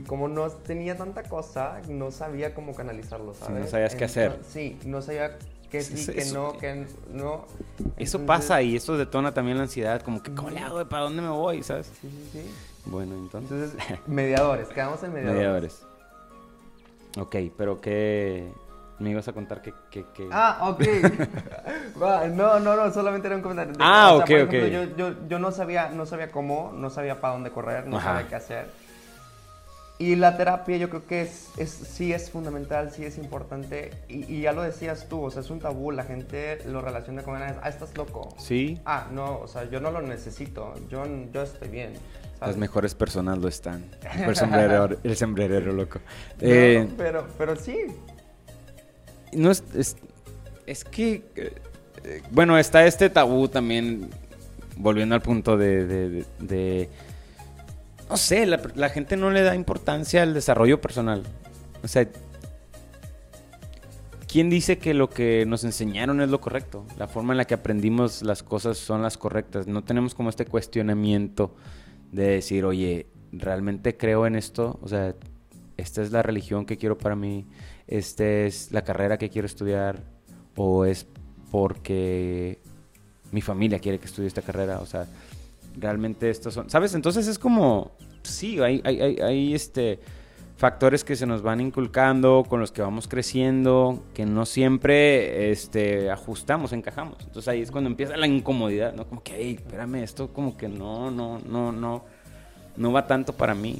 como 0.06 0.28
no 0.28 0.48
tenía 0.48 0.96
tanta 0.96 1.22
cosa, 1.24 1.80
no 1.88 2.10
sabía 2.10 2.54
cómo 2.54 2.74
canalizarlo, 2.74 3.34
¿sabes? 3.34 3.64
no 3.64 3.70
sabías 3.70 3.94
qué 3.94 4.04
hacer. 4.04 4.38
Sí, 4.48 4.78
no 4.84 5.02
sabía 5.02 5.38
qué 5.70 5.82
sí, 5.82 6.12
qué 6.12 6.24
no, 6.32 6.56
qué 6.58 6.86
no. 7.12 7.44
Eso 7.96 8.24
pasa 8.24 8.62
y 8.62 8.76
eso 8.76 8.96
detona 8.96 9.34
también 9.34 9.58
la 9.58 9.64
ansiedad, 9.64 10.00
como 10.02 10.22
que, 10.22 10.34
¿cómo 10.34 10.50
le 10.50 10.60
hago? 10.60 10.84
¿Para 10.88 11.04
dónde 11.04 11.22
me 11.22 11.28
voy? 11.28 11.62
¿Sabes? 11.62 11.92
Sí, 12.00 12.08
sí, 12.08 12.40
sí. 12.40 12.50
Bueno, 12.86 13.14
entonces... 13.16 13.72
mediadores, 14.06 14.68
quedamos 14.68 15.02
en 15.02 15.12
mediadores. 15.12 15.36
Mediadores. 15.38 15.86
Ok, 17.18 17.36
pero 17.56 17.80
¿qué...? 17.80 18.50
Me 18.98 19.10
ibas 19.10 19.28
a 19.28 19.32
contar 19.32 19.60
que... 19.60 19.74
Ah, 20.30 20.70
ok. 20.70 20.82
no, 22.34 22.58
no, 22.60 22.76
no, 22.76 22.92
solamente 22.92 23.26
era 23.26 23.36
un 23.36 23.42
comentario. 23.42 23.74
Ah, 23.78 24.14
ok, 24.14 24.30
ok. 24.44 24.52
Yo, 24.52 24.96
yo, 24.96 25.28
yo, 25.28 25.38
no, 25.38 25.50
sabía, 25.52 25.90
no 25.90 26.06
sabía 26.06 26.30
cómo, 26.30 26.72
no 26.74 26.88
sabía 26.90 27.20
para 27.20 27.34
dónde 27.34 27.50
correr, 27.50 27.86
no 27.86 28.00
sabía 28.00 28.26
qué 28.28 28.34
hacer. 28.34 28.86
Y 29.98 30.16
la 30.16 30.36
terapia 30.36 30.76
yo 30.76 30.90
creo 30.90 31.06
que 31.06 31.22
es, 31.22 31.48
es, 31.56 31.70
sí 31.70 32.12
es 32.12 32.30
fundamental, 32.30 32.90
sí 32.92 33.04
es 33.04 33.16
importante. 33.16 33.92
Y, 34.08 34.42
ya 34.42 34.52
lo 34.52 34.62
decías 34.62 35.08
tú, 35.08 35.22
o 35.22 35.30
sea, 35.30 35.40
es 35.40 35.48
un 35.48 35.58
tabú, 35.58 35.90
la 35.90 36.04
gente 36.04 36.58
lo 36.66 36.82
relaciona 36.82 37.22
con, 37.22 37.36
ah, 37.36 37.62
estás 37.66 37.96
loco. 37.96 38.34
Sí. 38.38 38.78
Ah, 38.84 39.06
no, 39.10 39.38
o 39.38 39.48
sea, 39.48 39.64
yo 39.70 39.80
no 39.80 39.90
lo 39.90 40.02
necesito, 40.02 40.74
yo, 40.90 41.04
yo 41.32 41.42
estoy 41.42 41.68
bien. 41.68 41.94
Las 42.40 42.58
mejores 42.58 42.94
personas 42.94 43.38
lo 43.38 43.48
están. 43.48 43.86
El 44.18 44.36
sombrerero, 44.36 44.98
el 45.02 45.16
sombrerero 45.16 45.72
loco. 45.72 46.00
Eh, 46.40 46.86
pero, 46.98 47.26
pero 47.38 47.56
sí. 47.56 47.86
No 49.36 49.50
es, 49.50 49.62
es, 50.66 50.84
que, 50.84 51.22
eh, 51.36 52.22
bueno, 52.30 52.58
está 52.58 52.86
este 52.86 53.10
tabú 53.10 53.48
también, 53.48 54.08
volviendo 54.76 55.14
al 55.14 55.22
punto 55.22 55.56
de 55.56 56.24
no 58.08 58.16
sé, 58.16 58.46
la, 58.46 58.88
gente 58.88 59.16
no 59.16 59.30
le 59.30 59.42
da 59.42 59.54
importancia 59.54 60.22
al 60.22 60.32
desarrollo 60.32 60.80
personal. 60.80 61.24
O 61.82 61.88
sea, 61.88 62.08
¿quién 64.28 64.48
dice 64.48 64.78
que 64.78 64.94
lo 64.94 65.10
que 65.10 65.44
nos 65.46 65.64
enseñaron 65.64 66.20
es 66.20 66.28
lo 66.28 66.40
correcto? 66.40 66.86
La 66.98 67.08
forma 67.08 67.32
en 67.32 67.38
la 67.38 67.46
que 67.46 67.54
aprendimos 67.54 68.22
las 68.22 68.42
cosas 68.42 68.78
son 68.78 69.02
las 69.02 69.18
correctas. 69.18 69.66
No 69.66 69.82
tenemos 69.82 70.14
como 70.14 70.30
este 70.30 70.46
cuestionamiento 70.46 71.56
de 72.12 72.28
decir, 72.28 72.64
oye, 72.64 73.06
¿realmente 73.32 73.96
creo 73.96 74.26
en 74.26 74.36
esto? 74.36 74.78
O 74.82 74.88
sea, 74.88 75.14
esta 75.76 76.02
es 76.02 76.12
la 76.12 76.22
religión 76.22 76.64
que 76.64 76.78
quiero 76.78 76.96
para 76.96 77.16
mí, 77.16 77.44
esta 77.86 78.24
es 78.24 78.72
la 78.72 78.82
carrera 78.82 79.18
que 79.18 79.30
quiero 79.30 79.46
estudiar, 79.46 80.02
o 80.56 80.84
es 80.84 81.06
porque 81.50 82.58
mi 83.32 83.40
familia 83.40 83.78
quiere 83.78 83.98
que 83.98 84.06
estudie 84.06 84.28
esta 84.28 84.42
carrera. 84.42 84.78
O 84.80 84.86
sea, 84.86 85.06
realmente 85.78 86.30
estos 86.30 86.54
son, 86.54 86.70
¿sabes? 86.70 86.94
Entonces 86.94 87.26
es 87.26 87.38
como, 87.38 87.92
sí, 88.22 88.58
hay, 88.60 88.80
hay, 88.84 89.18
hay, 89.20 89.54
este, 89.54 90.00
factores 90.56 91.04
que 91.04 91.16
se 91.16 91.26
nos 91.26 91.42
van 91.42 91.60
inculcando, 91.60 92.44
con 92.48 92.60
los 92.60 92.72
que 92.72 92.82
vamos 92.82 93.08
creciendo, 93.08 94.02
que 94.14 94.26
no 94.26 94.46
siempre 94.46 95.50
este, 95.50 96.10
ajustamos, 96.10 96.72
encajamos. 96.72 97.18
Entonces 97.20 97.48
ahí 97.48 97.60
es 97.60 97.70
cuando 97.70 97.90
empieza 97.90 98.16
la 98.16 98.26
incomodidad, 98.26 98.94
¿no? 98.94 99.06
Como 99.06 99.22
que, 99.22 99.34
hey, 99.36 99.56
espérame, 99.58 99.96
esto 99.96 100.32
como 100.32 100.56
que 100.56 100.68
no, 100.68 101.10
no, 101.10 101.38
no, 101.38 101.72
no, 101.72 102.04
no 102.76 102.92
va 102.92 103.06
tanto 103.06 103.32
para 103.34 103.54
mí. 103.54 103.78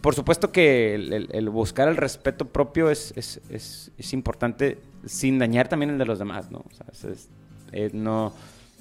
Por 0.00 0.14
supuesto 0.14 0.50
que 0.50 0.94
el, 0.94 1.50
buscar 1.50 1.88
el 1.88 1.96
respeto 1.96 2.46
propio 2.46 2.90
es, 2.90 3.12
es, 3.16 3.90
es, 3.98 4.12
importante 4.12 4.78
sin 5.04 5.38
dañar 5.38 5.68
también 5.68 5.90
el 5.90 5.98
de 5.98 6.06
los 6.06 6.18
demás, 6.18 6.50
¿no? 6.50 6.58
O 6.58 6.70
sea, 6.72 7.12
eh, 7.72 7.90
no 7.92 8.32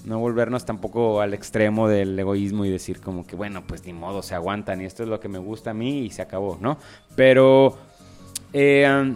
no 0.05 0.19
volvernos 0.19 0.65
tampoco 0.65 1.21
al 1.21 1.33
extremo 1.33 1.88
del 1.88 2.17
egoísmo 2.17 2.65
y 2.65 2.69
decir 2.69 3.01
como 3.01 3.25
que, 3.25 3.35
bueno, 3.35 3.63
pues 3.65 3.85
ni 3.85 3.93
modo, 3.93 4.21
se 4.21 4.35
aguantan 4.35 4.81
y 4.81 4.85
esto 4.85 5.03
es 5.03 5.09
lo 5.09 5.19
que 5.19 5.27
me 5.27 5.39
gusta 5.39 5.71
a 5.71 5.73
mí 5.73 6.05
y 6.05 6.09
se 6.09 6.21
acabó, 6.21 6.57
¿no? 6.61 6.77
Pero 7.15 7.77
eh, 8.53 9.13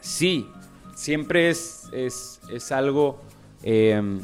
sí, 0.00 0.48
siempre 0.94 1.50
es, 1.50 1.88
es, 1.92 2.72
algo 2.72 3.20
eh, 3.62 4.20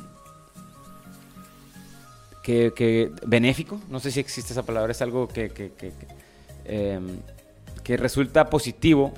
que, 2.42 3.12
benéfico, 3.26 3.80
no 3.88 4.00
sé 4.00 4.11
si 4.11 4.20
existe 4.20 4.52
esa 4.52 4.64
palabra, 4.64 4.92
es 4.92 5.02
algo 5.02 5.28
que, 5.28 5.50
que, 5.50 5.72
que, 5.72 5.92
eh, 6.64 7.00
resulta 7.85 8.49
positivo 8.49 9.12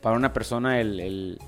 para 0.00 0.16
una 0.16 0.32
persona 0.32 0.80
el 0.80 1.38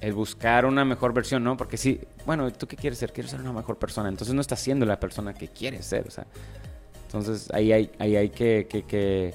el 0.00 0.12
buscar 0.12 0.64
una 0.64 0.84
mejor 0.84 1.12
versión, 1.12 1.44
¿no? 1.44 1.56
Porque 1.56 1.76
sí, 1.76 2.00
bueno, 2.24 2.50
¿tú 2.52 2.66
qué 2.66 2.76
quieres 2.76 2.98
ser? 2.98 3.12
Quiero 3.12 3.28
ser 3.28 3.40
una 3.40 3.52
mejor 3.52 3.76
persona. 3.76 4.08
Entonces 4.08 4.34
no 4.34 4.40
estás 4.40 4.60
siendo 4.60 4.86
la 4.86 4.98
persona 4.98 5.34
que 5.34 5.48
quieres 5.48 5.84
ser, 5.84 6.06
o 6.06 6.10
sea. 6.10 6.26
Entonces 7.06 7.50
ahí 7.52 7.72
hay, 7.72 7.90
ahí 7.98 8.16
hay 8.16 8.30
que, 8.30 8.66
que, 8.68 9.34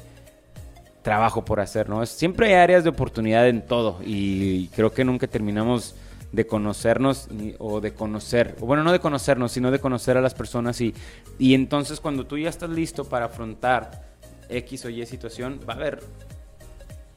trabajo 1.04 1.46
por 1.46 1.60
hacer, 1.60 1.88
¿no? 1.88 2.04
Siempre 2.06 2.48
hay 2.48 2.54
áreas 2.54 2.84
de 2.84 2.90
oportunidad 2.90 3.48
en 3.48 3.62
todo 3.62 4.00
y 4.04 4.70
creo 4.70 4.92
que 4.92 5.06
nunca 5.06 5.28
terminamos 5.28 5.94
de 6.32 6.48
conocernos 6.48 7.28
o 7.60 7.80
de 7.80 7.94
conocer, 7.94 8.56
bueno, 8.60 8.84
no 8.84 8.92
de 8.92 9.00
conocernos, 9.00 9.52
sino 9.52 9.70
de 9.70 9.78
conocer 9.78 10.18
a 10.18 10.22
las 10.22 10.34
personas 10.34 10.82
y, 10.82 10.96
y 11.38 11.54
entonces 11.54 12.00
cuando 12.00 12.26
tú 12.26 12.40
ya 12.40 12.50
estás 12.50 12.72
listo 12.72 13.06
para 13.06 13.26
afrontar 13.26 14.15
X 14.50 14.86
o 14.86 14.90
Y 14.90 15.06
situación, 15.06 15.60
va 15.68 15.74
a 15.74 15.78
haber 15.78 16.04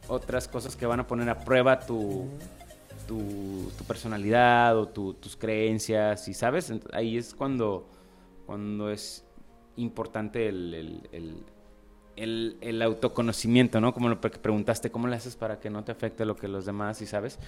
otras 0.09 0.49
cosas 0.49 0.77
que 0.77 0.87
van 0.87 1.01
a 1.01 1.07
poner 1.07 1.29
a 1.29 1.39
prueba 1.41 1.81
tu 1.81 2.29
tu, 3.09 3.85
personalidad 3.89 4.77
o 4.79 4.87
tus 4.87 5.37
creencias, 5.37 6.29
y 6.29 6.35
sabes, 6.35 6.73
ahí 6.93 7.17
es 7.17 7.35
cuando, 7.35 7.89
cuando 8.47 8.91
es 8.91 9.25
importante 9.77 10.49
el, 10.49 11.09
el, 12.17 12.83
autoconocimiento, 12.83 13.81
¿no? 13.81 13.95
Como 13.95 14.11
lo 14.11 14.21
que 14.21 14.29
preguntaste, 14.31 14.91
¿cómo 14.91 15.09
le 15.09 15.17
haces 15.17 15.37
para 15.37 15.59
que 15.59 15.71
no 15.71 15.83
te 15.85 15.93
afecte 15.93 16.27
lo 16.27 16.37
que 16.37 16.49
los 16.49 16.67
demás, 16.67 17.01
y 17.01 17.07
sabes? 17.07 17.39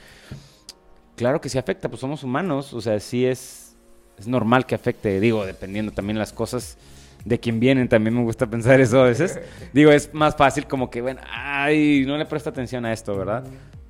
Claro 1.17 1.41
que 1.41 1.51
sí 1.51 1.59
afecta, 1.59 1.91
pues 1.91 2.01
somos 2.01 2.25
humanos, 2.25 2.73
o 2.73 2.81
sea, 2.81 2.99
sí 2.99 3.27
es, 3.27 3.77
es 4.19 4.27
normal 4.27 4.65
que 4.65 4.75
afecte, 4.75 5.21
digo, 5.21 5.45
dependiendo 5.45 5.93
también 5.93 6.19
las 6.19 6.33
cosas 6.33 6.79
de 7.25 7.39
quien 7.39 7.61
vienen, 7.61 7.89
también 7.89 8.15
me 8.15 8.23
gusta 8.23 8.47
pensar 8.49 8.81
eso 8.81 9.01
a 9.01 9.05
veces. 9.05 9.41
Digo, 9.73 9.91
es 9.93 10.13
más 10.15 10.37
fácil 10.37 10.67
como 10.67 10.91
que, 10.91 11.01
bueno, 11.01 11.21
ay, 11.31 12.05
no 12.07 12.17
le 12.17 12.27
presta 12.27 12.51
atención 12.51 12.85
a 12.85 12.93
esto, 12.93 13.17
¿verdad? 13.17 13.45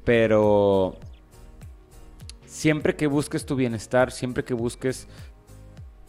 Pero 0.04 0.98
siempre 2.46 2.96
que 2.96 3.06
busques 3.06 3.46
tu 3.46 3.56
bienestar, 3.56 4.10
siempre 4.10 4.44
que 4.44 4.54
busques 4.54 5.06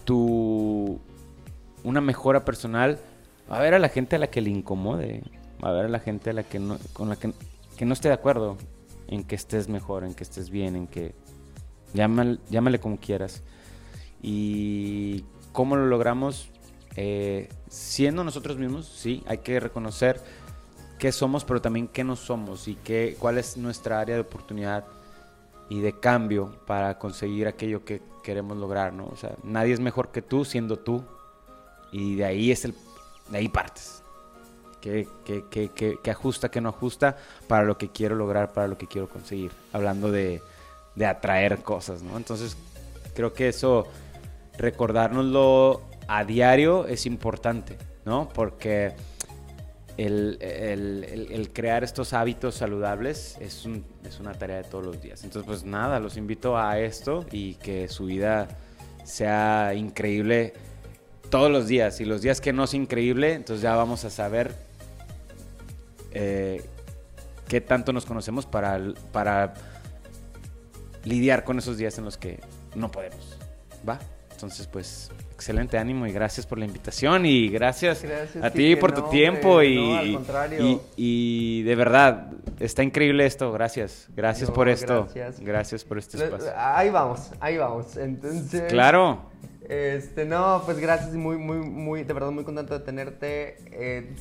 tu 0.05 0.99
una 1.83 2.01
mejora 2.01 2.45
personal, 2.45 2.99
va 3.49 3.57
a 3.57 3.59
haber 3.59 3.73
a 3.73 3.79
la 3.79 3.89
gente 3.89 4.15
a 4.15 4.19
la 4.19 4.27
que 4.27 4.41
le 4.41 4.49
incomode, 4.49 5.23
va 5.63 5.69
a 5.69 5.71
haber 5.71 5.85
a 5.85 5.89
la 5.89 5.99
gente 5.99 6.29
a 6.29 6.33
la 6.33 6.43
que 6.43 6.59
no, 6.59 6.77
con 6.93 7.09
la 7.09 7.15
que, 7.15 7.33
no 7.85 7.93
esté 7.93 8.09
de 8.09 8.13
acuerdo 8.13 8.57
en 9.07 9.23
que 9.23 9.35
estés 9.35 9.67
mejor, 9.67 10.03
en 10.03 10.13
que 10.13 10.23
estés 10.23 10.49
bien, 10.49 10.75
en 10.75 10.87
que 10.87 11.15
llámale, 11.93 12.39
llámale 12.49 12.79
como 12.79 12.97
quieras. 12.97 13.43
Y 14.21 15.25
cómo 15.51 15.75
lo 15.75 15.87
logramos 15.87 16.49
eh, 16.95 17.49
siendo 17.69 18.23
nosotros 18.23 18.57
mismos, 18.57 18.85
sí, 18.87 19.23
hay 19.27 19.39
que 19.39 19.59
reconocer 19.59 20.21
qué 20.99 21.11
somos, 21.11 21.45
pero 21.45 21.61
también 21.61 21.87
qué 21.87 22.03
no 22.03 22.15
somos 22.15 22.67
y 22.67 22.75
qué, 22.75 23.15
cuál 23.17 23.37
es 23.37 23.57
nuestra 23.57 23.99
área 23.99 24.15
de 24.15 24.21
oportunidad 24.21 24.85
y 25.69 25.79
de 25.79 25.97
cambio 25.99 26.53
para 26.67 26.99
conseguir 26.99 27.47
aquello 27.47 27.85
que 27.85 28.01
queremos 28.23 28.57
lograr, 28.57 28.93
¿no? 28.93 29.05
O 29.05 29.15
sea, 29.15 29.35
nadie 29.43 29.73
es 29.73 29.79
mejor 29.79 30.09
que 30.09 30.21
tú 30.21 30.45
siendo 30.45 30.77
tú 30.77 31.03
y 31.91 32.15
de 32.15 32.25
ahí 32.25 32.51
es 32.51 32.65
el, 32.65 32.75
de 33.29 33.37
ahí 33.37 33.47
partes. 33.47 34.03
Que, 34.81 35.07
que, 35.23 36.11
ajusta, 36.11 36.49
que 36.49 36.59
no 36.59 36.69
ajusta 36.69 37.15
para 37.47 37.63
lo 37.63 37.77
que 37.77 37.89
quiero 37.89 38.15
lograr, 38.15 38.51
para 38.51 38.67
lo 38.67 38.79
que 38.79 38.87
quiero 38.87 39.07
conseguir. 39.07 39.51
Hablando 39.73 40.11
de, 40.11 40.41
de 40.95 41.05
atraer 41.05 41.61
cosas, 41.61 42.01
¿no? 42.01 42.17
Entonces, 42.17 42.57
creo 43.13 43.31
que 43.31 43.49
eso, 43.49 43.87
recordárnoslo 44.57 45.81
a 46.13 46.25
diario 46.25 46.87
es 46.87 47.05
importante, 47.05 47.77
¿no? 48.03 48.27
Porque 48.27 48.93
el, 49.95 51.49
crear 51.53 51.85
estos 51.85 52.11
hábitos 52.11 52.55
saludables 52.55 53.37
es, 53.39 53.65
una 54.19 54.33
tarea 54.33 54.57
de 54.57 54.63
todos 54.65 54.85
los 54.85 55.01
días. 55.01 55.23
Entonces, 55.23 55.47
pues 55.47 55.63
nada, 55.63 56.01
los 56.01 56.17
invito 56.17 56.57
a 56.57 56.77
esto 56.79 57.25
y 57.31 57.53
que 57.55 57.87
su 57.87 58.07
vida 58.07 58.49
sea 59.05 59.73
increíble 59.73 60.51
todos 61.29 61.49
los 61.49 61.69
días. 61.69 62.01
Y 62.01 62.05
los 62.05 62.21
días 62.21 62.41
que 62.41 62.51
no 62.51 62.65
es 62.65 62.73
increíble, 62.73 63.33
entonces 63.33 63.63
ya 63.63 63.73
vamos 63.77 64.03
a 64.03 64.09
saber 64.09 64.53
eh, 66.11 66.61
qué 67.47 67.61
tanto 67.61 67.93
nos 67.93 68.05
conocemos 68.05 68.45
para 68.45 69.53
lidiar 71.05 71.45
con 71.45 71.57
esos 71.57 71.77
días 71.77 71.97
en 71.99 72.03
los 72.03 72.17
que 72.17 72.41
no 72.75 72.91
podemos. 72.91 73.37
¿Va? 73.87 73.97
Entonces, 74.41 74.65
pues 74.65 75.11
excelente 75.35 75.77
ánimo 75.77 76.07
y 76.07 76.11
gracias 76.11 76.47
por 76.47 76.57
la 76.57 76.65
invitación 76.65 77.27
y 77.27 77.47
gracias, 77.49 78.03
a 78.41 78.49
ti 78.49 78.75
por 78.75 78.91
tu 78.91 79.03
tiempo 79.09 79.61
y, 79.61 80.17
y, 80.97 81.61
de 81.61 81.75
verdad, 81.75 82.31
está 82.59 82.81
increíble 82.81 83.27
esto, 83.27 83.51
gracias, 83.51 84.07
gracias 84.15 84.49
por 84.49 84.67
esto, 84.67 85.07
gracias. 85.41 85.83
por 85.83 85.99
este 85.99 86.17
espacio. 86.17 86.51
Ahí 86.55 86.89
vamos, 86.89 87.29
ahí 87.39 87.57
vamos, 87.57 87.97
entonces... 87.97 88.63
Claro. 88.67 89.29
Este, 89.69 90.25
no, 90.25 90.63
pues 90.65 90.79
gracias, 90.79 91.13
muy, 91.13 91.37
muy, 91.37 91.57
muy, 91.57 92.03
de 92.03 92.13
verdad 92.13 92.31
muy 92.31 92.43
contento 92.43 92.77
de 92.79 92.83
tenerte. 92.83 93.57
Eh, 93.71 94.15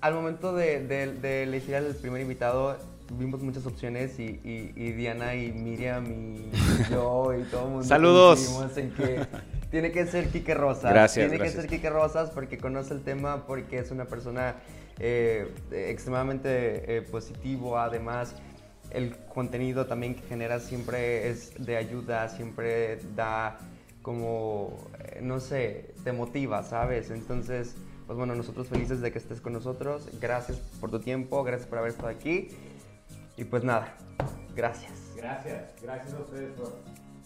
al 0.00 0.14
momento 0.14 0.54
de, 0.54 0.86
de 0.86 1.42
elegir 1.42 1.76
al 1.76 1.94
primer 1.94 2.22
invitado, 2.22 2.78
vimos 3.12 3.42
muchas 3.42 3.66
opciones 3.66 4.18
y, 4.18 4.32
Diana 4.92 5.34
y 5.34 5.52
Miriam 5.52 6.04
y 6.06 6.50
yo 6.90 7.34
y 7.34 7.42
todo 7.44 7.64
el 7.64 7.70
mundo 7.70 7.84
Saludos. 7.84 8.76
en 8.76 8.90
que 8.92 9.26
tiene 9.70 9.92
que 9.92 10.06
ser 10.06 10.28
Quique 10.28 10.54
Rosas. 10.54 10.92
Gracias. 10.92 11.28
Tiene 11.28 11.42
que 11.42 11.50
ser 11.50 11.66
Quique 11.66 11.90
Rosas 11.90 12.30
porque 12.30 12.58
conoce 12.58 12.94
el 12.94 13.02
tema, 13.02 13.46
porque 13.46 13.78
es 13.78 13.90
una 13.90 14.06
persona 14.06 14.56
eh, 14.98 15.52
extremadamente 15.70 16.96
eh, 16.96 17.02
positivo. 17.02 17.78
Además, 17.78 18.34
el 18.90 19.16
contenido 19.34 19.86
también 19.86 20.14
que 20.14 20.22
genera 20.22 20.60
siempre 20.60 21.28
es 21.28 21.52
de 21.58 21.76
ayuda, 21.76 22.28
siempre 22.28 22.98
da 23.14 23.58
como, 24.02 24.76
eh, 25.00 25.20
no 25.22 25.40
sé, 25.40 25.94
te 26.02 26.12
motiva, 26.12 26.62
¿sabes? 26.62 27.10
Entonces, 27.10 27.76
pues 28.06 28.16
bueno, 28.16 28.34
nosotros 28.34 28.68
felices 28.68 29.02
de 29.02 29.12
que 29.12 29.18
estés 29.18 29.42
con 29.42 29.52
nosotros. 29.52 30.08
Gracias 30.18 30.56
por 30.80 30.90
tu 30.90 30.98
tiempo, 30.98 31.44
gracias 31.44 31.68
por 31.68 31.78
haber 31.78 31.90
estado 31.90 32.08
aquí. 32.08 32.48
Y 33.38 33.44
pues 33.44 33.62
nada, 33.62 33.94
gracias. 34.56 34.90
Gracias, 35.16 35.72
gracias 35.80 36.12
a 36.12 36.18
ustedes 36.18 36.50
por 36.54 36.76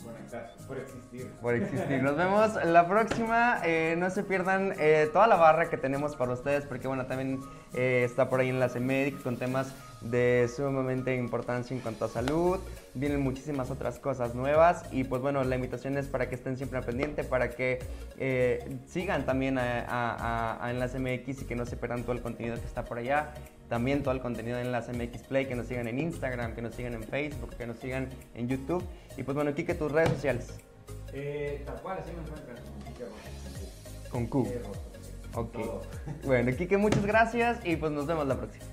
conectarse, 0.04 0.62
por 0.68 0.76
existir. 0.76 1.30
Por 1.40 1.54
existir. 1.54 2.02
Nos 2.02 2.16
vemos 2.18 2.62
la 2.66 2.86
próxima. 2.86 3.60
Eh, 3.64 3.96
no 3.98 4.10
se 4.10 4.22
pierdan 4.22 4.74
eh, 4.78 5.08
toda 5.10 5.26
la 5.26 5.36
barra 5.36 5.70
que 5.70 5.78
tenemos 5.78 6.14
para 6.14 6.32
ustedes, 6.32 6.66
porque 6.66 6.86
bueno, 6.86 7.06
también 7.06 7.40
eh, 7.72 8.02
está 8.04 8.28
por 8.28 8.40
ahí 8.40 8.50
Enlace 8.50 8.78
Médico 8.78 9.22
con 9.22 9.38
temas 9.38 9.74
de 10.04 10.48
sumamente 10.54 11.14
importancia 11.16 11.76
en 11.76 11.82
cuanto 11.82 12.04
a 12.04 12.08
salud. 12.08 12.58
Vienen 12.94 13.20
muchísimas 13.20 13.70
otras 13.70 13.98
cosas 13.98 14.34
nuevas 14.34 14.84
y 14.92 15.04
pues 15.04 15.22
bueno, 15.22 15.42
la 15.44 15.56
invitación 15.56 15.96
es 15.96 16.06
para 16.06 16.28
que 16.28 16.34
estén 16.34 16.56
siempre 16.56 16.78
al 16.78 16.84
pendiente, 16.84 17.24
para 17.24 17.50
que 17.50 17.78
sigan 18.86 19.24
también 19.24 19.58
a, 19.58 19.84
a, 19.86 20.64
a 20.64 20.70
Enlace 20.70 20.98
MX 20.98 21.42
y 21.42 21.44
que 21.44 21.56
no 21.56 21.66
se 21.66 21.76
pierdan 21.76 22.02
todo 22.02 22.12
el 22.12 22.22
contenido 22.22 22.56
que 22.56 22.66
está 22.66 22.84
por 22.84 22.98
allá 22.98 23.32
también 23.72 24.02
todo 24.02 24.12
el 24.12 24.20
contenido 24.20 24.58
en 24.58 24.70
las 24.70 24.90
MX 24.90 25.22
Play, 25.22 25.46
que 25.46 25.54
nos 25.54 25.66
sigan 25.66 25.88
en 25.88 25.98
Instagram, 25.98 26.54
que 26.54 26.60
nos 26.60 26.74
sigan 26.74 26.92
en 26.92 27.04
Facebook, 27.04 27.56
que 27.56 27.66
nos 27.66 27.78
sigan 27.78 28.10
en 28.34 28.46
YouTube. 28.46 28.84
Y 29.16 29.22
pues 29.22 29.34
bueno, 29.34 29.54
Kike, 29.54 29.74
tus 29.76 29.90
redes 29.90 30.10
sociales. 30.10 30.48
Eh, 31.14 31.62
tal 31.64 31.80
cual, 31.80 31.98
así 31.98 32.10
me 32.12 32.20
encuentran 32.20 32.58
con 34.10 34.26
Q. 34.26 34.46
Con 35.32 35.46
Q. 35.46 35.60
Ok. 35.62 36.24
Bueno, 36.26 36.54
Kike, 36.54 36.76
muchas 36.76 37.06
gracias 37.06 37.64
y 37.64 37.76
pues 37.76 37.90
nos 37.92 38.06
vemos 38.06 38.26
la 38.26 38.36
próxima. 38.36 38.66